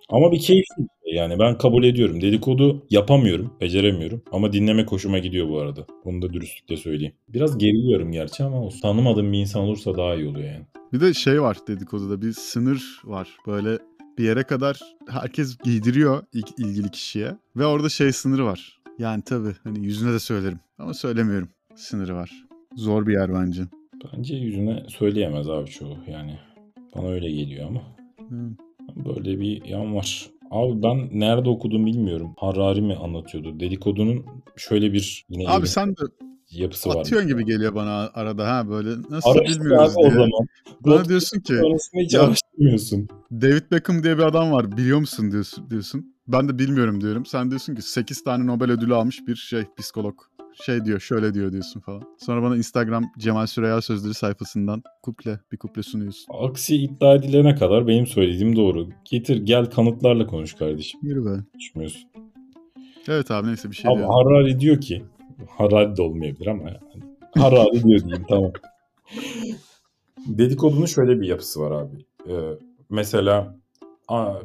Ama 0.09 0.31
bir 0.31 0.39
keyifli 0.39 0.77
bir 0.83 1.09
şey 1.09 1.17
yani 1.19 1.39
ben 1.39 1.57
kabul 1.57 1.83
ediyorum. 1.83 2.21
Dedikodu 2.21 2.85
yapamıyorum, 2.89 3.53
beceremiyorum 3.61 4.21
ama 4.31 4.53
dinlemek 4.53 4.91
hoşuma 4.91 5.19
gidiyor 5.19 5.49
bu 5.49 5.59
arada. 5.59 5.85
Bunu 6.05 6.21
da 6.21 6.33
dürüstlükle 6.33 6.77
söyleyeyim. 6.77 7.13
Biraz 7.29 7.57
geriliyorum 7.57 8.11
gerçi 8.11 8.43
ama 8.43 8.61
o 8.65 8.69
tanımadığım 8.81 9.33
bir 9.33 9.37
insan 9.37 9.61
olursa 9.61 9.97
daha 9.97 10.15
iyi 10.15 10.27
oluyor 10.27 10.47
yani. 10.53 10.65
Bir 10.93 11.01
de 11.01 11.13
şey 11.13 11.41
var 11.41 11.57
dedikoduda 11.67 12.21
bir 12.21 12.33
sınır 12.33 13.01
var. 13.03 13.27
Böyle 13.47 13.77
bir 14.17 14.23
yere 14.23 14.43
kadar 14.43 14.79
herkes 15.09 15.57
giydiriyor 15.57 16.23
ilgili 16.57 16.91
kişiye. 16.91 17.35
Ve 17.55 17.65
orada 17.65 17.89
şey 17.89 18.11
sınırı 18.11 18.45
var. 18.45 18.78
Yani 18.99 19.21
tabii 19.25 19.55
hani 19.63 19.85
yüzüne 19.85 20.13
de 20.13 20.19
söylerim 20.19 20.59
ama 20.77 20.93
söylemiyorum. 20.93 21.49
Sınırı 21.75 22.15
var. 22.15 22.45
Zor 22.75 23.07
bir 23.07 23.13
yer 23.13 23.33
bence. 23.33 23.61
Bence 24.13 24.35
yüzüne 24.35 24.83
söyleyemez 24.87 25.49
abi 25.49 25.69
çoğu 25.69 25.97
yani. 26.11 26.39
Bana 26.95 27.07
öyle 27.07 27.31
geliyor 27.31 27.67
ama. 27.67 27.81
Hı. 28.29 28.49
Böyle 29.05 29.39
bir 29.39 29.65
yan 29.65 29.95
var. 29.95 30.29
Abi 30.51 30.83
ben 30.83 31.09
nerede 31.19 31.49
okudum 31.49 31.85
bilmiyorum. 31.85 32.33
Harari 32.37 32.81
mi 32.81 32.95
anlatıyordu? 32.95 33.59
Dedikodunun 33.59 34.25
şöyle 34.57 34.93
bir 34.93 35.25
yine 35.29 35.49
Abi 35.49 35.67
sen 35.67 35.89
de 35.89 36.01
yapısı 36.51 36.89
var. 36.89 36.95
atıyorsun 36.99 37.27
gibi 37.29 37.45
geliyor 37.45 37.75
bana 37.75 38.09
arada 38.13 38.47
ha 38.55 38.69
böyle 38.69 38.89
nasıl 39.09 39.29
Araştır 39.29 39.59
bilmiyoruz 39.61 39.91
abi 39.91 39.97
o 39.97 40.01
diye. 40.01 40.11
zaman. 40.11 40.47
Bana 40.85 41.05
diyorsun 41.05 41.39
ki 41.39 41.53
Sonrasında 41.53 42.01
hiç 42.01 42.13
Ya- 42.13 42.21
araştırmıyorsun. 42.23 43.07
David 43.31 43.71
Beckham 43.71 44.03
diye 44.03 44.17
bir 44.17 44.23
adam 44.23 44.51
var 44.51 44.71
biliyor 44.77 44.99
musun 44.99 45.31
diyorsun, 45.31 45.69
diyorsun. 45.69 46.15
Ben 46.33 46.49
de 46.49 46.59
bilmiyorum 46.59 47.01
diyorum. 47.01 47.25
Sen 47.25 47.49
diyorsun 47.49 47.75
ki 47.75 47.81
8 47.81 48.23
tane 48.23 48.47
Nobel 48.47 48.71
ödülü 48.71 48.95
almış 48.95 49.27
bir 49.27 49.35
şey 49.35 49.63
psikolog. 49.77 50.15
Şey 50.65 50.85
diyor 50.85 50.99
şöyle 50.99 51.33
diyor 51.33 51.51
diyorsun 51.51 51.79
falan. 51.79 52.03
Sonra 52.17 52.43
bana 52.43 52.57
Instagram 52.57 53.03
Cemal 53.17 53.45
Süreya 53.45 53.81
Sözleri 53.81 54.13
sayfasından 54.13 54.83
kuple 55.03 55.39
bir 55.51 55.57
kuple 55.57 55.83
sunuyorsun. 55.83 56.33
Aksi 56.41 56.75
iddia 56.75 57.15
edilene 57.15 57.55
kadar 57.55 57.87
benim 57.87 58.07
söylediğim 58.07 58.55
doğru. 58.55 58.89
Getir 59.05 59.37
gel 59.45 59.65
kanıtlarla 59.65 60.27
konuş 60.27 60.53
kardeşim. 60.53 60.99
Yürü 61.03 61.25
be. 61.25 61.43
Konuşmuyorsun. 61.53 62.09
Evet 63.07 63.31
abi 63.31 63.47
neyse 63.47 63.71
bir 63.71 63.75
şey 63.75 63.91
Abi 63.91 63.97
diyor. 63.97 64.09
Harari 64.13 64.59
diyor 64.59 64.81
ki 64.81 65.03
Harari 65.57 65.97
de 65.97 66.01
olmayabilir 66.01 66.47
ama 66.47 66.63
yani. 66.63 67.03
Harari 67.35 67.83
diyor 67.83 67.99
diyeyim 67.99 68.25
tamam. 68.29 68.51
Dedikodunun 70.27 70.85
şöyle 70.85 71.21
bir 71.21 71.27
yapısı 71.27 71.61
var 71.61 71.71
abi. 71.71 72.05
Ee, 72.27 72.33
mesela 72.89 73.55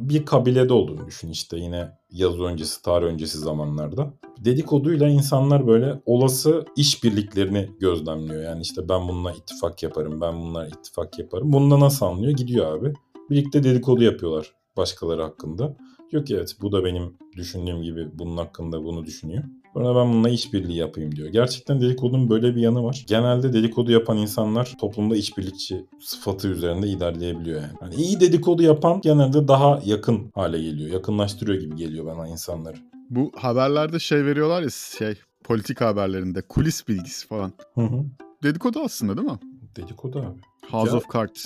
bir 0.01 0.25
kabilede 0.27 0.73
olduğunu 0.73 1.07
düşün 1.07 1.31
işte 1.31 1.59
yine 1.59 1.89
yaz 2.11 2.41
öncesi, 2.41 2.83
tarih 2.83 3.07
öncesi 3.07 3.39
zamanlarda. 3.39 4.15
Dedikoduyla 4.39 5.09
insanlar 5.09 5.67
böyle 5.67 6.01
olası 6.07 6.65
işbirliklerini 6.77 7.71
gözlemliyor. 7.81 8.43
Yani 8.43 8.63
işte 8.63 8.89
ben 8.89 9.09
bununla 9.09 9.33
ittifak 9.33 9.83
yaparım, 9.83 10.21
ben 10.21 10.35
bununla 10.35 10.69
ittifak 10.69 11.19
yaparım. 11.19 11.53
Bunda 11.53 11.81
nasıl 11.81 12.07
anlıyor? 12.07 12.33
Gidiyor 12.33 12.79
abi. 12.79 12.93
Birlikte 13.31 13.63
dedikodu 13.63 14.03
yapıyorlar 14.03 14.55
başkaları 14.77 15.23
hakkında. 15.23 15.77
Diyor 16.11 16.25
ki 16.25 16.35
evet 16.35 16.57
bu 16.61 16.73
da 16.73 16.85
benim 16.85 17.17
düşündüğüm 17.37 17.83
gibi 17.83 18.09
bunun 18.13 18.37
hakkında 18.37 18.85
bunu 18.85 19.05
düşünüyor. 19.05 19.45
Sonra 19.75 19.97
ben 19.97 20.13
bununla 20.13 20.29
işbirliği 20.29 20.77
yapayım 20.77 21.17
diyor. 21.17 21.29
Gerçekten 21.29 21.81
dedikodunun 21.81 22.31
böyle 22.31 22.57
bir 22.57 22.61
yanı 22.61 22.85
var. 22.85 23.05
Genelde 23.09 23.53
dedikodu 23.53 23.91
yapan 23.93 24.17
insanlar 24.17 24.75
toplumda 24.81 25.17
işbirlikçi 25.17 25.87
sıfatı 26.01 26.49
üzerinde 26.49 26.89
ilerleyebiliyor 26.89 27.61
yani. 27.61 27.73
yani 27.83 27.95
iyi 27.95 28.21
dedikodu 28.21 28.63
yapan 28.63 29.01
genelde 29.01 29.49
daha 29.49 29.81
yakın 29.85 30.31
hale 30.35 30.63
geliyor. 30.63 30.91
Yakınlaştırıyor 30.91 31.61
gibi 31.61 31.77
geliyor 31.77 32.07
bana 32.07 32.29
insanları. 32.29 32.77
Bu 33.11 33.33
haberlerde 33.37 33.99
şey 33.99 34.25
veriyorlar 34.25 34.63
ya 34.63 34.71
şey 34.99 35.15
politik 35.45 35.81
haberlerinde 35.81 36.43
kulis 36.43 36.89
bilgisi 36.89 37.27
falan. 37.27 37.53
Hı 37.75 37.81
hı. 37.81 38.05
Dedikodu 38.43 38.81
aslında 38.81 39.17
değil 39.17 39.29
mi? 39.29 39.39
Dedikodu 39.77 40.19
abi. 40.19 40.41
House 40.71 40.91
Ya- 40.91 40.97
of 40.97 41.05
Cards. 41.15 41.45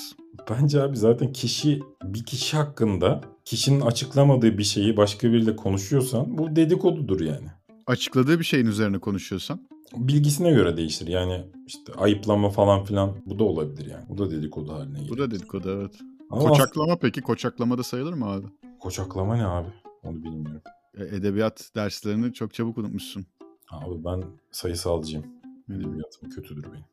Bence 0.51 0.83
abi 0.83 0.97
zaten 0.97 1.33
kişi 1.33 1.81
bir 2.05 2.25
kişi 2.25 2.57
hakkında 2.57 3.21
kişinin 3.45 3.81
açıklamadığı 3.81 4.59
bir 4.59 4.65
şeyi 4.65 4.97
başka 4.97 5.33
biriyle 5.33 5.57
konuşuyorsan 5.57 6.39
bu 6.39 6.57
dedikodudur 6.57 7.21
yani. 7.21 7.49
Açıkladığı 7.89 8.39
bir 8.39 8.45
şeyin 8.45 8.67
üzerine 8.67 8.99
konuşuyorsan. 8.99 9.61
Bilgisine 9.97 10.51
göre 10.53 10.77
değişir. 10.77 11.07
Yani 11.07 11.45
işte 11.67 11.93
ayıplama 11.93 12.51
falan 12.51 12.85
filan 12.85 13.17
bu 13.27 13.39
da 13.39 13.45
olabilir 13.45 13.87
yani. 13.91 14.05
Bu 14.09 14.19
da 14.19 14.31
dedikodu 14.31 14.73
haline 14.73 14.99
geliyor. 14.99 15.17
Bu 15.17 15.19
da 15.23 15.31
dedikodu 15.31 15.71
evet. 15.81 15.99
Ama 16.31 16.43
Koçaklama 16.43 16.97
peki? 16.99 17.21
Koçaklama 17.21 17.79
da 17.79 17.83
sayılır 17.83 18.13
mı 18.13 18.27
abi? 18.27 18.47
aslında- 18.47 18.79
Koçaklama 18.79 19.37
ne 19.37 19.47
abi? 19.47 19.69
Onu 20.03 20.23
bilmiyorum. 20.23 20.63
E, 20.99 21.05
Edebiyat 21.05 21.71
derslerini 21.77 22.33
çok 22.33 22.55
çabuk 22.55 22.79
unutmuşsun. 22.79 23.27
Abi 23.71 24.05
ben 24.05 24.25
sayısalcıyım. 24.51 25.27
Edebiyatım 25.71 26.31
kötüdür 26.31 26.65
benim. 26.65 26.85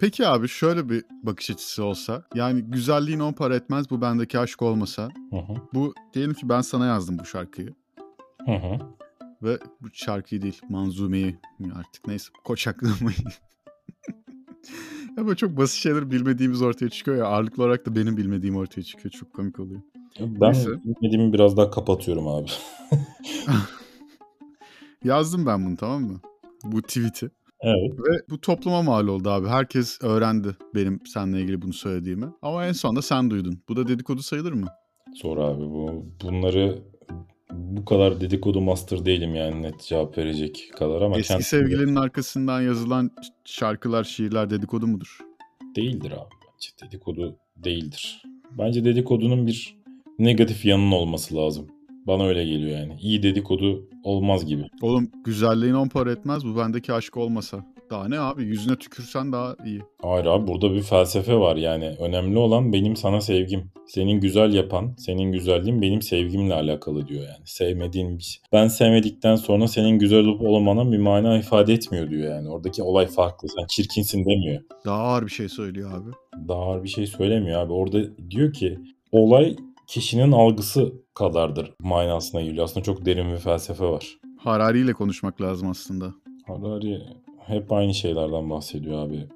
Peki 0.00 0.26
abi 0.26 0.48
şöyle 0.48 0.88
bir 0.88 1.04
bakış 1.22 1.50
açısı 1.50 1.84
olsa. 1.84 2.24
Yani 2.34 2.62
güzelliğin 2.62 3.20
on 3.20 3.32
para 3.32 3.56
etmez 3.56 3.90
bu 3.90 4.00
bendeki 4.00 4.38
aşk 4.38 4.62
olmasa. 4.62 5.08
Hı 5.30 5.36
hı. 5.36 5.54
Bu 5.74 5.94
diyelim 6.14 6.34
ki 6.34 6.48
ben 6.48 6.60
sana 6.60 6.86
yazdım 6.86 7.18
bu 7.18 7.24
şarkıyı. 7.24 7.74
Hı 8.46 8.52
hı. 8.52 8.78
Ve 9.42 9.58
bu 9.80 9.86
şarkıyı 9.92 10.42
değil 10.42 10.60
manzumeyi 10.68 11.36
artık 11.74 12.06
neyse 12.06 12.28
koçaklamayı. 12.44 13.16
ya 15.16 15.26
böyle 15.26 15.36
çok 15.36 15.56
basit 15.56 15.76
şeyler 15.76 16.10
bilmediğimiz 16.10 16.62
ortaya 16.62 16.88
çıkıyor 16.88 17.16
ya. 17.16 17.24
Ağırlıklı 17.24 17.62
olarak 17.62 17.86
da 17.86 17.96
benim 17.96 18.16
bilmediğim 18.16 18.56
ortaya 18.56 18.82
çıkıyor. 18.82 19.12
Çok 19.12 19.34
komik 19.34 19.60
oluyor. 19.60 19.80
Ben 20.20 20.52
Neyse. 20.52 20.70
bilmediğimi 20.84 21.32
biraz 21.32 21.56
daha 21.56 21.70
kapatıyorum 21.70 22.28
abi. 22.28 22.50
Yazdım 25.04 25.46
ben 25.46 25.66
bunu 25.66 25.76
tamam 25.76 26.02
mı? 26.02 26.20
Bu 26.64 26.82
tweet'i. 26.82 27.30
Evet. 27.60 27.92
Ve 27.98 28.20
bu 28.30 28.40
topluma 28.40 28.82
mal 28.82 29.08
oldu 29.08 29.30
abi. 29.30 29.48
Herkes 29.48 29.98
öğrendi 30.02 30.56
benim 30.74 31.00
seninle 31.06 31.40
ilgili 31.40 31.62
bunu 31.62 31.72
söylediğimi. 31.72 32.26
Ama 32.42 32.66
en 32.66 32.72
sonunda 32.72 33.02
sen 33.02 33.30
duydun. 33.30 33.62
Bu 33.68 33.76
da 33.76 33.88
dedikodu 33.88 34.22
sayılır 34.22 34.52
mı? 34.52 34.66
Zor 35.14 35.36
abi 35.36 35.62
bu. 35.62 36.06
Bunları 36.22 36.78
bu 37.70 37.84
kadar 37.84 38.20
dedikodu 38.20 38.60
master 38.60 39.04
değilim 39.04 39.34
yani 39.34 39.62
net 39.62 39.80
cevap 39.80 40.18
verecek 40.18 40.70
kadar 40.78 41.02
ama 41.02 41.18
Eski 41.18 41.28
kendisi- 41.28 41.48
sevgilinin 41.48 41.96
arkasından 41.96 42.62
yazılan 42.62 43.10
şarkılar, 43.44 44.04
şiirler 44.04 44.50
dedikodu 44.50 44.86
mudur? 44.86 45.18
değildir 45.76 46.10
abi 46.12 46.30
bence. 46.44 46.68
Dedikodu 46.86 47.36
değildir. 47.56 48.22
Bence 48.58 48.84
dedikodunun 48.84 49.46
bir 49.46 49.76
negatif 50.18 50.64
yanının 50.64 50.92
olması 50.92 51.36
lazım. 51.36 51.66
Bana 52.06 52.26
öyle 52.26 52.44
geliyor 52.44 52.78
yani. 52.78 52.96
İyi 53.00 53.22
dedikodu 53.22 53.88
olmaz 54.04 54.46
gibi. 54.46 54.64
Oğlum 54.82 55.10
güzelliğin 55.24 55.74
on 55.74 55.88
para 55.88 56.12
etmez 56.12 56.44
bu 56.46 56.56
bendeki 56.56 56.92
aşk 56.92 57.16
olmasa. 57.16 57.64
Daha 57.90 58.08
ne 58.08 58.20
abi 58.20 58.44
yüzüne 58.44 58.76
tükürsen 58.76 59.32
daha 59.32 59.56
iyi. 59.64 59.82
Hayır 60.02 60.26
abi 60.26 60.46
burada 60.46 60.72
bir 60.74 60.82
felsefe 60.82 61.36
var 61.36 61.56
yani. 61.56 61.96
Önemli 62.00 62.38
olan 62.38 62.72
benim 62.72 62.96
sana 62.96 63.20
sevgim. 63.20 63.70
Senin 63.86 64.20
güzel 64.20 64.52
yapan, 64.54 64.94
senin 64.98 65.32
güzelliğin 65.32 65.82
benim 65.82 66.02
sevgimle 66.02 66.54
alakalı 66.54 67.08
diyor 67.08 67.22
yani. 67.22 67.42
Sevmediğin 67.44 68.18
bir 68.18 68.22
şey. 68.22 68.42
Ben 68.52 68.68
sevmedikten 68.68 69.36
sonra 69.36 69.68
senin 69.68 69.98
güzel 69.98 70.18
olup 70.18 70.40
olmana 70.42 70.92
bir 70.92 70.98
mana 70.98 71.38
ifade 71.38 71.72
etmiyor 71.72 72.10
diyor 72.10 72.34
yani. 72.34 72.48
Oradaki 72.48 72.82
olay 72.82 73.06
farklı. 73.06 73.48
Sen 73.48 73.66
çirkinsin 73.66 74.24
demiyor. 74.24 74.62
Daha 74.84 75.02
ağır 75.02 75.26
bir 75.26 75.30
şey 75.30 75.48
söylüyor 75.48 75.90
abi. 75.92 76.10
Daha 76.48 76.60
ağır 76.60 76.82
bir 76.84 76.88
şey 76.88 77.06
söylemiyor 77.06 77.60
abi. 77.60 77.72
Orada 77.72 77.98
diyor 78.30 78.52
ki 78.52 78.78
olay 79.12 79.56
kişinin 79.86 80.32
algısı 80.32 80.92
kadardır 81.14 81.72
manasına 81.80 82.40
geliyor. 82.40 82.64
Aslında 82.64 82.84
çok 82.84 83.06
derin 83.06 83.32
bir 83.32 83.38
felsefe 83.38 83.84
var. 83.84 84.16
Harari 84.38 84.80
ile 84.80 84.92
konuşmak 84.92 85.40
lazım 85.40 85.68
aslında. 85.70 86.14
Harari 86.46 87.02
hep 87.46 87.72
aynı 87.72 87.94
şeylerden 87.94 88.50
bahsediyor 88.50 89.06
abi. 89.06 89.28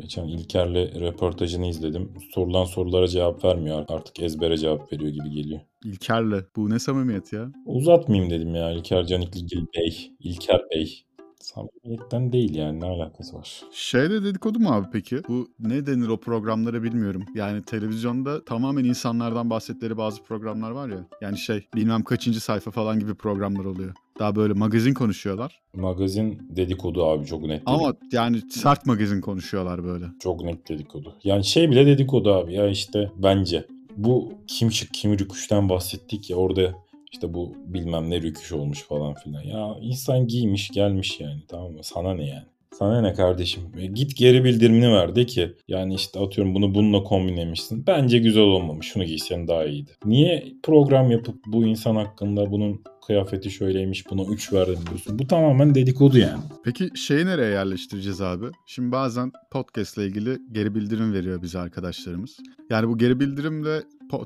Geçen 0.00 0.24
İlker'le 0.28 1.00
röportajını 1.00 1.66
izledim. 1.66 2.12
Sorulan 2.34 2.64
sorulara 2.64 3.08
cevap 3.08 3.44
vermiyor. 3.44 3.84
Artık 3.88 4.20
ezbere 4.20 4.56
cevap 4.56 4.92
veriyor 4.92 5.10
gibi 5.10 5.30
geliyor. 5.30 5.60
İlker'le. 5.84 6.44
Bu 6.56 6.70
ne 6.70 6.78
samimiyet 6.78 7.32
ya? 7.32 7.52
Uzatmayayım 7.66 8.30
dedim 8.30 8.54
ya 8.54 8.70
İlker 8.70 9.04
Canikligil 9.04 9.66
Bey. 9.76 10.12
İlker 10.20 10.60
Bey. 10.70 11.04
Samimiyetten 11.40 12.32
değil 12.32 12.54
yani 12.54 12.80
ne 12.80 12.84
alakası 12.86 13.36
var? 13.36 13.62
Şeyde 13.72 14.24
dedikodu 14.24 14.58
mu 14.58 14.68
abi 14.72 14.86
peki? 14.92 15.20
Bu 15.28 15.48
ne 15.58 15.86
denir 15.86 16.08
o 16.08 16.16
programlara 16.16 16.82
bilmiyorum. 16.82 17.24
Yani 17.34 17.62
televizyonda 17.62 18.44
tamamen 18.44 18.84
insanlardan 18.84 19.50
bahsettikleri 19.50 19.96
bazı 19.96 20.22
programlar 20.22 20.70
var 20.70 20.88
ya. 20.88 21.06
Yani 21.20 21.38
şey 21.38 21.66
bilmem 21.74 22.02
kaçıncı 22.02 22.40
sayfa 22.40 22.70
falan 22.70 23.00
gibi 23.00 23.14
programlar 23.14 23.64
oluyor. 23.64 23.94
Daha 24.18 24.36
böyle 24.36 24.52
magazin 24.52 24.94
konuşuyorlar. 24.94 25.60
Magazin 25.74 26.38
dedikodu 26.50 27.04
abi 27.04 27.26
çok 27.26 27.42
net. 27.42 27.62
Ama 27.66 27.94
yani 28.12 28.40
sert 28.50 28.86
magazin 28.86 29.20
konuşuyorlar 29.20 29.84
böyle. 29.84 30.04
Çok 30.20 30.44
net 30.44 30.68
dedikodu. 30.68 31.14
Yani 31.24 31.44
şey 31.44 31.70
bile 31.70 31.86
dedikodu 31.86 32.32
abi 32.34 32.54
ya 32.54 32.68
işte 32.68 33.10
bence. 33.16 33.66
Bu 33.96 34.32
kim 34.46 34.72
şık 34.72 34.94
kim 34.94 35.18
rüküşten 35.18 35.68
bahsettik 35.68 36.30
ya 36.30 36.36
orada 36.36 36.72
işte 37.12 37.34
bu 37.34 37.54
bilmem 37.66 38.10
ne 38.10 38.22
rüküş 38.22 38.52
olmuş 38.52 38.82
falan 38.82 39.14
filan. 39.14 39.42
Ya 39.42 39.74
insan 39.80 40.26
giymiş 40.26 40.68
gelmiş 40.70 41.20
yani 41.20 41.42
tamam 41.48 41.72
mı? 41.72 41.78
Sana 41.82 42.14
ne 42.14 42.26
yani? 42.26 42.44
Sana 42.78 43.00
ne 43.00 43.12
kardeşim? 43.12 43.62
E, 43.78 43.86
Git 43.86 44.16
geri 44.16 44.44
bildirimini 44.44 44.92
ver 44.92 45.14
de 45.14 45.26
ki 45.26 45.52
yani 45.68 45.94
işte 45.94 46.20
atıyorum 46.20 46.54
bunu 46.54 46.74
bununla 46.74 47.02
kombinlemişsin. 47.02 47.86
Bence 47.86 48.18
güzel 48.18 48.42
olmamış. 48.42 48.86
Şunu 48.86 49.04
giysen 49.04 49.48
daha 49.48 49.64
iyiydi. 49.64 49.90
Niye 50.04 50.44
program 50.62 51.10
yapıp 51.10 51.36
bu 51.46 51.64
insan 51.66 51.96
hakkında 51.96 52.50
bunun 52.50 52.82
kıyafeti 53.06 53.50
şöyleymiş 53.50 54.10
buna 54.10 54.32
3 54.32 54.52
verdim 54.52 54.78
diyorsun. 54.88 55.18
Bu 55.18 55.26
tamamen 55.26 55.74
dedikodu 55.74 56.18
yani. 56.18 56.42
Peki 56.64 56.90
şeyi 56.94 57.26
nereye 57.26 57.50
yerleştireceğiz 57.50 58.20
abi? 58.20 58.46
Şimdi 58.66 58.92
bazen 58.92 59.32
podcast 59.50 59.96
ile 59.96 60.06
ilgili 60.06 60.38
geri 60.52 60.74
bildirim 60.74 61.12
veriyor 61.12 61.42
bize 61.42 61.58
arkadaşlarımız. 61.58 62.36
Yani 62.70 62.88
bu 62.88 62.98
geri 62.98 63.20
bildirimle 63.20 63.76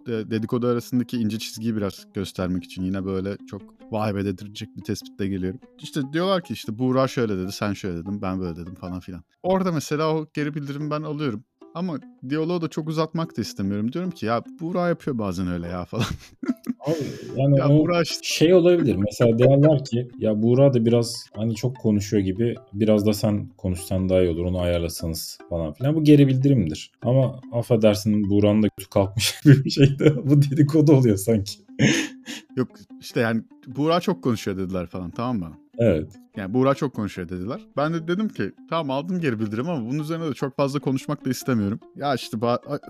e, 0.09 0.31
dedikodu 0.31 0.67
arasındaki 0.67 1.17
ince 1.17 1.39
çizgiyi 1.39 1.77
biraz 1.77 2.07
göstermek 2.15 2.65
için 2.65 2.83
yine 2.83 3.05
böyle 3.05 3.37
çok 3.51 3.63
vay 3.93 4.15
be 4.15 4.25
dedirtecek 4.25 4.77
bir 4.77 4.83
tespitle 4.83 5.27
geliyorum. 5.27 5.61
İşte 5.83 6.01
diyorlar 6.13 6.45
ki 6.45 6.53
işte 6.53 6.79
Buğra 6.79 7.09
şöyle 7.09 7.39
dedi, 7.39 7.53
sen 7.53 7.73
şöyle 7.73 7.99
dedin, 7.99 8.23
ben 8.23 8.41
böyle 8.41 8.57
dedim 8.57 8.75
falan 8.75 9.01
filan. 9.01 9.23
Orada 9.43 9.73
mesela 9.73 10.15
o 10.15 10.27
geri 10.35 10.55
bildirimi 10.55 10.91
ben 10.91 11.03
alıyorum. 11.03 11.45
Ama 11.75 11.99
diyaloğu 12.29 12.63
da 12.63 12.69
çok 12.69 12.89
uzatmak 12.89 13.37
da 13.37 13.41
istemiyorum. 13.41 13.93
Diyorum 13.93 14.11
ki 14.11 14.27
ya 14.27 14.43
Buğra 14.61 14.89
yapıyor 14.89 15.19
bazen 15.19 15.49
öyle 15.49 15.67
ya 15.67 15.85
falan. 15.85 16.07
Abi 16.87 16.97
yani 17.37 17.59
ya 17.59 17.69
Buğra 17.69 18.03
işte 18.03 18.21
şey 18.23 18.55
olabilir. 18.55 18.97
Mesela 18.97 19.39
derler 19.39 19.85
ki 19.85 20.09
ya 20.19 20.43
Buğra 20.43 20.75
da 20.75 20.87
biraz 20.87 21.27
hani 21.37 21.55
çok 21.55 21.77
konuşuyor 21.77 22.23
gibi 22.23 22.55
biraz 22.73 23.07
da 23.07 23.13
sen 23.13 23.49
konuşsan 23.57 24.09
daha 24.09 24.23
iyi 24.23 24.31
olur 24.31 24.45
onu 24.45 24.61
ayarlasanız 24.61 25.39
falan 25.51 25.73
filan. 25.73 25.95
Bu 25.95 26.05
geri 26.05 26.29
bildirimdir. 26.29 26.91
Ama 27.03 27.41
affedersin 27.53 28.31
Buğra'nın 28.31 28.63
da 28.63 28.69
kötü 28.69 28.91
kalkmış 28.91 29.41
gibi 29.45 29.65
bir 29.65 29.71
şey 29.71 29.99
de 29.99 30.31
bu 30.31 30.43
dedikodu 30.43 30.93
oluyor 30.93 31.17
sanki. 31.17 31.53
yok 32.57 32.69
işte 33.01 33.21
yani 33.21 33.43
Buğra 33.67 34.01
çok 34.01 34.23
konuşuyor 34.23 34.59
dediler 34.59 34.87
falan 34.87 35.11
tamam 35.11 35.39
mı? 35.39 35.53
Evet. 35.79 36.13
Yani 36.37 36.55
Buğra 36.55 36.75
çok 36.75 36.95
konuşuyor 36.95 37.29
dediler. 37.29 37.61
Ben 37.77 37.95
de 37.95 38.09
dedim 38.09 38.29
ki 38.29 38.53
tamam 38.71 38.91
aldım 38.91 39.21
geri 39.21 39.41
bildirim 39.41 39.69
ama 39.69 39.91
bunun 39.91 39.99
üzerine 39.99 40.31
de 40.31 40.35
çok 40.35 40.57
fazla 40.57 40.81
konuşmak 40.81 41.25
da 41.25 41.31
istemiyorum. 41.31 41.81
Ya 41.97 42.15
işte 42.15 42.37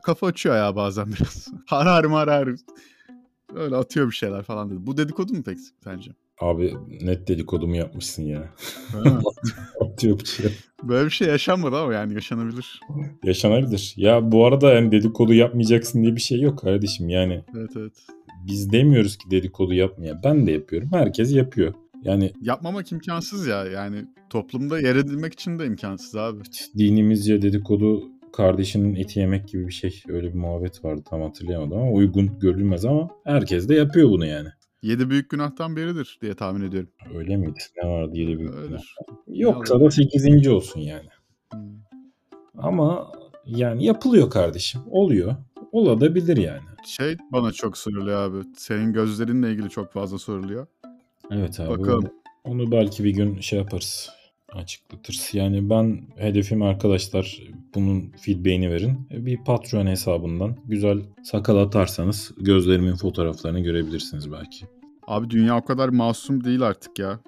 kafa 0.02 0.26
açıyor 0.26 0.56
ya 0.56 0.76
bazen 0.76 1.06
biraz. 1.06 1.48
harar 1.66 2.04
marar. 2.04 2.48
Öyle 3.54 3.76
atıyor 3.76 4.06
bir 4.06 4.14
şeyler 4.14 4.42
falan 4.42 4.70
dedi. 4.70 4.78
Bu 4.86 4.96
dedikodu 4.96 5.32
mu 5.34 5.42
peki 5.46 5.60
sence? 5.84 6.10
Abi 6.40 6.74
net 7.00 7.28
dedikodumu 7.28 7.76
yapmışsın 7.76 8.22
ya. 8.22 8.54
Atıyor 9.80 10.20
bıçağı. 10.20 10.50
Böyle 10.82 11.04
bir 11.06 11.10
şey 11.10 11.28
yaşanmadı 11.28 11.76
ama 11.76 11.94
yani 11.94 12.14
yaşanabilir. 12.14 12.80
Yaşanabilir. 13.24 13.94
Ya 13.96 14.32
bu 14.32 14.46
arada 14.46 14.74
yani 14.74 14.92
dedikodu 14.92 15.34
yapmayacaksın 15.34 16.02
diye 16.02 16.16
bir 16.16 16.20
şey 16.20 16.40
yok 16.40 16.58
kardeşim. 16.58 17.08
Yani 17.08 17.44
Evet 17.56 17.70
evet. 17.76 17.92
biz 18.46 18.72
demiyoruz 18.72 19.16
ki 19.16 19.30
dedikodu 19.30 19.74
yapmaya. 19.74 20.20
Ben 20.24 20.46
de 20.46 20.52
yapıyorum. 20.52 20.88
Herkes 20.92 21.32
yapıyor. 21.34 21.74
Yani 22.02 22.32
Yapmamak 22.42 22.92
imkansız 22.92 23.46
ya. 23.46 23.64
Yani 23.64 24.04
toplumda 24.30 24.80
yer 24.80 24.96
edilmek 24.96 25.32
için 25.32 25.58
de 25.58 25.66
imkansız 25.66 26.16
abi. 26.16 26.38
dinimizce 26.78 27.42
dedikodu 27.42 28.02
kardeşinin 28.36 28.94
eti 28.94 29.20
yemek 29.20 29.48
gibi 29.48 29.66
bir 29.66 29.72
şey. 29.72 30.02
Öyle 30.08 30.28
bir 30.28 30.38
muhabbet 30.38 30.84
vardı 30.84 31.02
tam 31.10 31.22
hatırlayamadım 31.22 31.78
ama 31.78 31.92
uygun 31.92 32.38
görülmez 32.38 32.84
ama 32.84 33.08
herkes 33.24 33.68
de 33.68 33.74
yapıyor 33.74 34.08
bunu 34.10 34.26
yani. 34.26 34.48
Yedi 34.82 35.10
büyük 35.10 35.30
günahtan 35.30 35.76
biridir 35.76 36.18
diye 36.22 36.34
tahmin 36.34 36.68
ediyorum. 36.68 36.90
Öyle 37.14 37.36
miydi? 37.36 37.58
Ne 37.82 37.88
vardı 37.88 38.10
yedi 38.14 38.38
büyük 38.38 38.52
günah? 38.52 38.62
Öyledir. 38.62 38.94
Yoksa 39.28 39.80
da 39.80 39.90
sekizinci 39.90 40.50
olsun 40.50 40.80
yani. 40.80 41.08
Hmm. 41.52 41.60
Ama 42.58 43.12
yani 43.46 43.84
yapılıyor 43.84 44.30
kardeşim. 44.30 44.80
Oluyor. 44.90 45.36
Olabilir 45.72 46.36
yani. 46.36 46.62
Şey 46.86 47.16
bana 47.32 47.52
çok 47.52 47.78
soruluyor 47.78 48.18
abi. 48.18 48.48
Senin 48.56 48.92
gözlerinle 48.92 49.52
ilgili 49.52 49.70
çok 49.70 49.92
fazla 49.92 50.18
soruluyor. 50.18 50.66
Evet 51.30 51.60
abi. 51.60 51.70
Bakalım. 51.70 52.10
Onu 52.44 52.72
belki 52.72 53.04
bir 53.04 53.10
gün 53.10 53.40
şey 53.40 53.58
yaparız. 53.58 54.10
Açıklatırız. 54.52 55.30
Yani 55.32 55.70
ben 55.70 56.02
hedefim 56.16 56.62
arkadaşlar 56.62 57.42
bunun 57.74 58.12
feedback'ini 58.20 58.70
verin. 58.70 59.08
Bir 59.10 59.44
Patreon 59.44 59.86
hesabından 59.86 60.56
güzel 60.64 61.02
sakal 61.24 61.56
atarsanız 61.56 62.32
gözlerimin 62.38 62.96
fotoğraflarını 62.96 63.60
görebilirsiniz 63.60 64.32
belki. 64.32 64.66
Abi 65.06 65.30
dünya 65.30 65.56
o 65.56 65.64
kadar 65.64 65.88
masum 65.88 66.44
değil 66.44 66.62
artık 66.62 66.98
ya. 66.98 67.20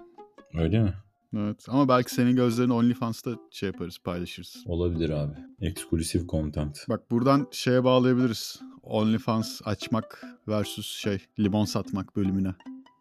Öyle 0.54 0.82
mi? 0.82 0.94
Evet 1.36 1.66
ama 1.68 1.88
belki 1.88 2.14
senin 2.14 2.36
gözlerini 2.36 2.72
OnlyFans'ta 2.72 3.30
şey 3.50 3.66
yaparız 3.66 3.98
paylaşırız. 4.04 4.62
Olabilir 4.66 5.10
abi. 5.10 5.34
Exclusive 5.60 6.26
content. 6.26 6.78
Bak 6.88 7.10
buradan 7.10 7.46
şeye 7.52 7.84
bağlayabiliriz. 7.84 8.60
OnlyFans 8.82 9.60
açmak 9.64 10.22
versus 10.48 10.86
şey 10.86 11.18
limon 11.38 11.64
satmak 11.64 12.16
bölümüne. 12.16 12.54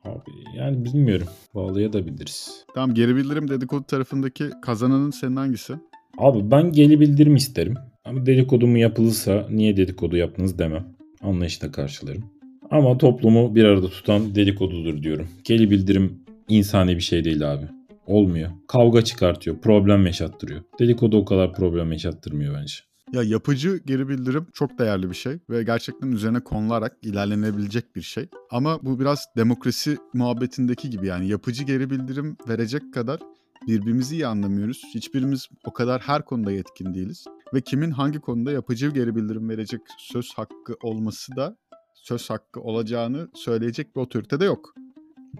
Abi 0.07 0.57
yani 0.57 0.85
bilmiyorum. 0.85 1.27
Bağlayabiliriz. 1.55 2.65
Tamam 2.75 2.93
geri 2.93 3.15
bildirim 3.15 3.49
dedikodu 3.49 3.83
tarafındaki 3.83 4.49
kazananın 4.61 5.11
senin 5.11 5.35
hangisi? 5.35 5.73
Abi 6.17 6.51
ben 6.51 6.71
geri 6.71 6.99
bildirim 6.99 7.35
isterim. 7.35 7.75
Ama 8.05 8.25
dedikodu 8.25 8.67
mu 8.67 8.77
yapılırsa 8.77 9.47
niye 9.51 9.77
dedikodu 9.77 10.17
yaptınız 10.17 10.59
demem. 10.59 10.85
Anlayışla 11.21 11.71
karşılarım. 11.71 12.23
Ama 12.71 12.97
toplumu 12.97 13.55
bir 13.55 13.63
arada 13.63 13.87
tutan 13.89 14.35
dedikodudur 14.35 15.03
diyorum. 15.03 15.27
Geri 15.43 15.71
bildirim 15.71 16.19
insani 16.49 16.95
bir 16.95 17.01
şey 17.01 17.23
değil 17.23 17.53
abi. 17.53 17.65
Olmuyor. 18.07 18.49
Kavga 18.67 19.01
çıkartıyor. 19.01 19.57
Problem 19.57 20.05
yaşattırıyor. 20.05 20.61
Dedikodu 20.79 21.17
o 21.17 21.25
kadar 21.25 21.53
problem 21.53 21.91
yaşattırmıyor 21.91 22.55
bence. 22.55 22.75
Ya 23.11 23.23
yapıcı 23.23 23.77
geri 23.85 24.09
bildirim 24.09 24.47
çok 24.53 24.79
değerli 24.79 25.09
bir 25.09 25.15
şey 25.15 25.39
ve 25.49 25.63
gerçekten 25.63 26.11
üzerine 26.11 26.39
konularak 26.39 26.97
ilerlenebilecek 27.01 27.95
bir 27.95 28.01
şey. 28.01 28.29
Ama 28.51 28.79
bu 28.83 28.99
biraz 28.99 29.25
demokrasi 29.37 29.97
muhabbetindeki 30.13 30.89
gibi 30.89 31.07
yani 31.07 31.27
yapıcı 31.27 31.63
geri 31.63 31.89
bildirim 31.89 32.37
verecek 32.47 32.93
kadar 32.93 33.19
birbirimizi 33.67 34.15
iyi 34.15 34.27
anlamıyoruz. 34.27 34.81
Hiçbirimiz 34.95 35.47
o 35.65 35.73
kadar 35.73 36.01
her 36.01 36.25
konuda 36.25 36.51
yetkin 36.51 36.93
değiliz. 36.93 37.25
Ve 37.53 37.61
kimin 37.61 37.91
hangi 37.91 38.19
konuda 38.19 38.51
yapıcı 38.51 38.89
geri 38.89 39.15
bildirim 39.15 39.49
verecek 39.49 39.81
söz 39.99 40.33
hakkı 40.33 40.75
olması 40.81 41.35
da 41.35 41.57
söz 41.95 42.29
hakkı 42.29 42.61
olacağını 42.61 43.27
söyleyecek 43.33 43.95
bir 43.95 44.01
otorite 44.01 44.39
de 44.39 44.45
yok. 44.45 44.73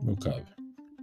Yok 0.07 0.27
abi. 0.27 0.43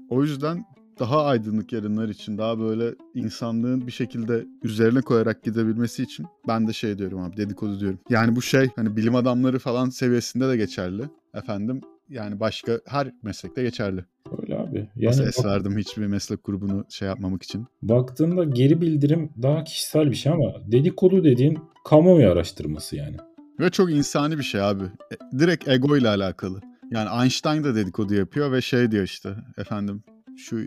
O 0.08 0.22
yüzden 0.22 0.64
daha 0.98 1.24
aydınlık 1.24 1.72
yarınlar 1.72 2.08
için 2.08 2.38
daha 2.38 2.58
böyle 2.58 2.94
insanlığın 3.14 3.86
bir 3.86 3.92
şekilde 3.92 4.46
üzerine 4.62 5.00
koyarak 5.00 5.42
gidebilmesi 5.42 6.02
için 6.02 6.26
ben 6.48 6.68
de 6.68 6.72
şey 6.72 6.98
diyorum 6.98 7.20
abi 7.20 7.36
dedikodu 7.36 7.80
diyorum. 7.80 7.98
Yani 8.10 8.36
bu 8.36 8.42
şey 8.42 8.70
hani 8.76 8.96
bilim 8.96 9.14
adamları 9.14 9.58
falan 9.58 9.90
seviyesinde 9.90 10.48
de 10.48 10.56
geçerli. 10.56 11.02
Efendim 11.34 11.80
yani 12.08 12.40
başka 12.40 12.80
her 12.86 13.12
meslekte 13.22 13.62
geçerli. 13.62 14.04
Öyle 14.42 14.58
abi. 14.58 14.78
Yani 14.96 15.16
Yani 15.16 15.28
es 15.28 15.44
verdim 15.44 15.78
hiçbir 15.78 16.06
meslek 16.06 16.44
grubunu 16.44 16.84
şey 16.88 17.08
yapmamak 17.08 17.42
için. 17.42 17.66
baktığında 17.82 18.44
geri 18.44 18.80
bildirim 18.80 19.30
daha 19.42 19.64
kişisel 19.64 20.10
bir 20.10 20.16
şey 20.16 20.32
ama 20.32 20.54
dedikodu 20.72 21.24
dediğin 21.24 21.58
kamuoyu 21.84 22.30
araştırması 22.30 22.96
yani. 22.96 23.16
Ve 23.60 23.70
çok 23.70 23.90
insani 23.92 24.38
bir 24.38 24.42
şey 24.42 24.60
abi. 24.60 24.84
E, 24.84 25.38
direkt 25.38 25.68
ego 25.68 25.96
ile 25.96 26.08
alakalı. 26.08 26.60
Yani 26.90 27.22
Einstein 27.22 27.64
da 27.64 27.74
dedikodu 27.74 28.14
yapıyor 28.14 28.52
ve 28.52 28.60
şey 28.60 28.90
diyor 28.90 29.04
işte 29.04 29.30
efendim 29.58 30.02
şu 30.36 30.58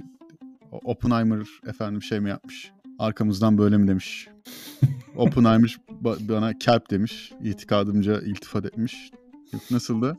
Oppenheimer 0.71 1.47
efendim 1.69 2.01
şey 2.01 2.19
mi 2.19 2.29
yapmış? 2.29 2.71
Arkamızdan 2.99 3.57
böyle 3.57 3.77
mi 3.77 3.87
demiş? 3.87 4.27
Oppenheimer 5.15 5.77
ba- 6.03 6.29
bana 6.29 6.57
kelp 6.57 6.91
demiş. 6.91 7.31
İtikadımca 7.43 8.21
iltifat 8.21 8.65
etmiş. 8.65 9.11
Yok, 9.53 9.61
Nasıldı? 9.71 10.17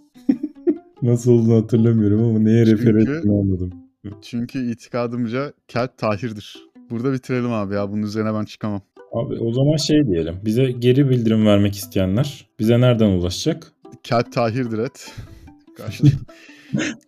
Nasıl 1.03 1.33
olduğunu 1.33 1.63
hatırlamıyorum 1.63 2.25
ama 2.25 2.39
neye 2.39 2.67
refer 2.67 2.95
ettiğini 2.95 3.41
anladım. 3.41 3.73
Çünkü 4.23 4.71
itikadımca 4.71 5.53
kelp 5.69 5.99
tahirdir. 5.99 6.57
Burada 6.91 7.13
bitirelim 7.13 7.53
abi 7.53 7.75
ya. 7.75 7.91
Bunun 7.91 8.03
üzerine 8.03 8.35
ben 8.35 8.45
çıkamam. 8.45 8.83
Abi 9.13 9.35
o 9.35 9.53
zaman 9.53 9.77
şey 9.77 10.07
diyelim. 10.07 10.37
Bize 10.45 10.71
geri 10.71 11.11
bildirim 11.11 11.47
vermek 11.47 11.75
isteyenler 11.75 12.47
bize 12.59 12.81
nereden 12.81 13.07
ulaşacak? 13.11 13.73
Kelp 14.03 14.33
tahirdir 14.33 14.79
et. 14.79 15.15
Karşı... 15.77 16.05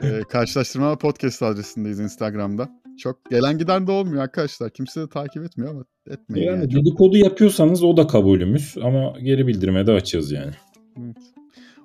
Ee, 0.03 0.21
karşılaştırma 0.31 0.99
podcast 0.99 1.43
adresindeyiz 1.43 2.01
Instagram'da. 2.01 2.80
Çok 3.01 3.31
gelen 3.31 3.59
giden 3.59 3.87
de 3.87 3.91
olmuyor 3.91 4.23
arkadaşlar. 4.23 4.71
Kimse 4.71 5.01
de 5.01 5.09
takip 5.09 5.43
etmiyor 5.43 5.71
ama 5.71 5.85
etmeyin 6.11 6.47
Yani 6.47 6.61
yani. 6.61 6.75
Dedikodu 6.75 7.17
yapıyorsanız 7.17 7.83
o 7.83 7.97
da 7.97 8.07
kabulümüz 8.07 8.75
ama 8.83 9.15
geri 9.23 9.47
bildirime 9.47 9.87
de 9.87 9.93
açığız 9.93 10.33
yani. 10.33 10.53
Evet. 10.99 11.17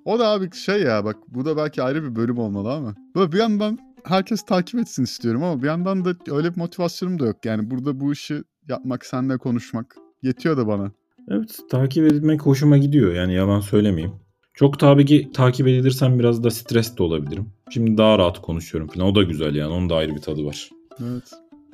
O 0.06 0.20
da 0.20 0.28
abi 0.28 0.50
şey 0.56 0.82
ya 0.82 1.06
bak 1.06 1.16
bu 1.28 1.46
da 1.46 1.58
belki 1.58 1.84
ayrı 1.84 2.04
bir 2.04 2.16
bölüm 2.16 2.38
olmalı 2.38 2.74
ama. 2.74 2.96
Böyle 3.16 3.32
bir 3.32 3.38
yandan 3.38 3.80
herkes 4.04 4.44
takip 4.44 4.80
etsin 4.80 5.04
istiyorum 5.04 5.44
ama 5.44 5.62
bir 5.62 5.68
yandan 5.68 6.06
da 6.06 6.16
öyle 6.32 6.52
bir 6.52 6.58
motivasyonum 6.58 7.20
da 7.20 7.26
yok. 7.26 7.46
Yani 7.46 7.72
burada 7.72 8.00
bu 8.00 8.14
işi 8.14 8.44
yapmak, 8.70 9.06
seninle 9.06 9.38
konuşmak 9.38 9.96
yetiyor 10.24 10.58
da 10.58 10.68
bana. 10.68 10.92
Evet 11.32 11.60
takip 11.70 12.06
edilmek 12.06 12.42
hoşuma 12.42 12.78
gidiyor 12.78 13.14
yani 13.14 13.34
yalan 13.34 13.60
söylemeyeyim. 13.60 14.14
Çok 14.54 14.80
tabii 14.80 15.06
ki 15.06 15.30
takip 15.34 15.68
edilirsem 15.68 16.20
biraz 16.20 16.44
da 16.44 16.52
stres 16.52 16.98
de 16.98 17.04
olabilirim. 17.04 17.46
Şimdi 17.70 17.98
daha 17.98 18.18
rahat 18.18 18.42
konuşuyorum 18.42 18.90
falan 18.90 19.08
o 19.08 19.16
da 19.16 19.24
güzel 19.24 19.56
yani 19.56 19.74
onun 19.74 19.90
da 19.90 19.96
ayrı 19.96 20.16
bir 20.16 20.22
tadı 20.22 20.46
var. 20.46 20.70
Evet. 21.04 21.34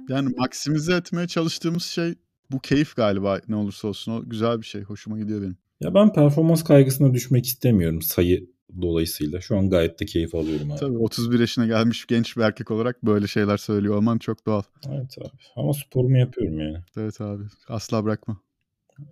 Yani 0.09 0.29
maksimize 0.37 0.95
etmeye 0.95 1.27
çalıştığımız 1.27 1.83
şey 1.83 2.15
bu 2.51 2.59
keyif 2.59 2.95
galiba 2.95 3.41
ne 3.47 3.55
olursa 3.55 3.87
olsun. 3.87 4.11
O 4.11 4.29
güzel 4.29 4.57
bir 4.61 4.65
şey. 4.65 4.81
Hoşuma 4.81 5.19
gidiyor 5.19 5.41
benim. 5.41 5.57
Ya 5.81 5.93
ben 5.93 6.13
performans 6.13 6.63
kaygısına 6.63 7.13
düşmek 7.13 7.45
istemiyorum 7.45 8.01
sayı 8.01 8.49
dolayısıyla 8.81 9.41
şu 9.41 9.57
an 9.57 9.69
gayet 9.69 9.99
de 9.99 10.05
keyif 10.05 10.35
alıyorum 10.35 10.71
abi. 10.71 10.79
Tabii 10.79 10.97
31 10.97 11.39
yaşına 11.39 11.65
gelmiş 11.65 12.05
genç 12.05 12.37
bir 12.37 12.41
erkek 12.41 12.71
olarak 12.71 13.05
böyle 13.05 13.27
şeyler 13.27 13.57
söylüyor 13.57 13.95
olman 13.95 14.17
çok 14.17 14.45
doğal. 14.45 14.63
Evet 14.87 15.17
abi. 15.21 15.29
Ama 15.55 15.73
sporumu 15.73 16.17
yapıyorum 16.17 16.59
yani. 16.59 16.77
Evet 16.97 17.21
abi. 17.21 17.43
Asla 17.67 18.03
bırakma. 18.03 18.37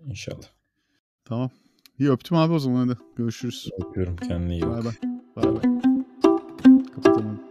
İnşallah. 0.06 0.48
Tamam. 1.26 1.50
İyi 2.00 2.12
öptüm 2.12 2.38
abi 2.38 2.54
o 2.54 2.60
zaman 2.60 2.88
hadi. 2.88 2.98
Görüşürüz. 3.16 3.70
Öpüyorum 3.86 4.16
kendine 4.16 4.54
iyi 4.54 4.62
bak. 4.62 5.04
Bay 5.36 5.46
bay. 5.46 5.54
Bay 5.54 5.56
bay. 5.56 5.64
Kapatalım. 6.96 7.49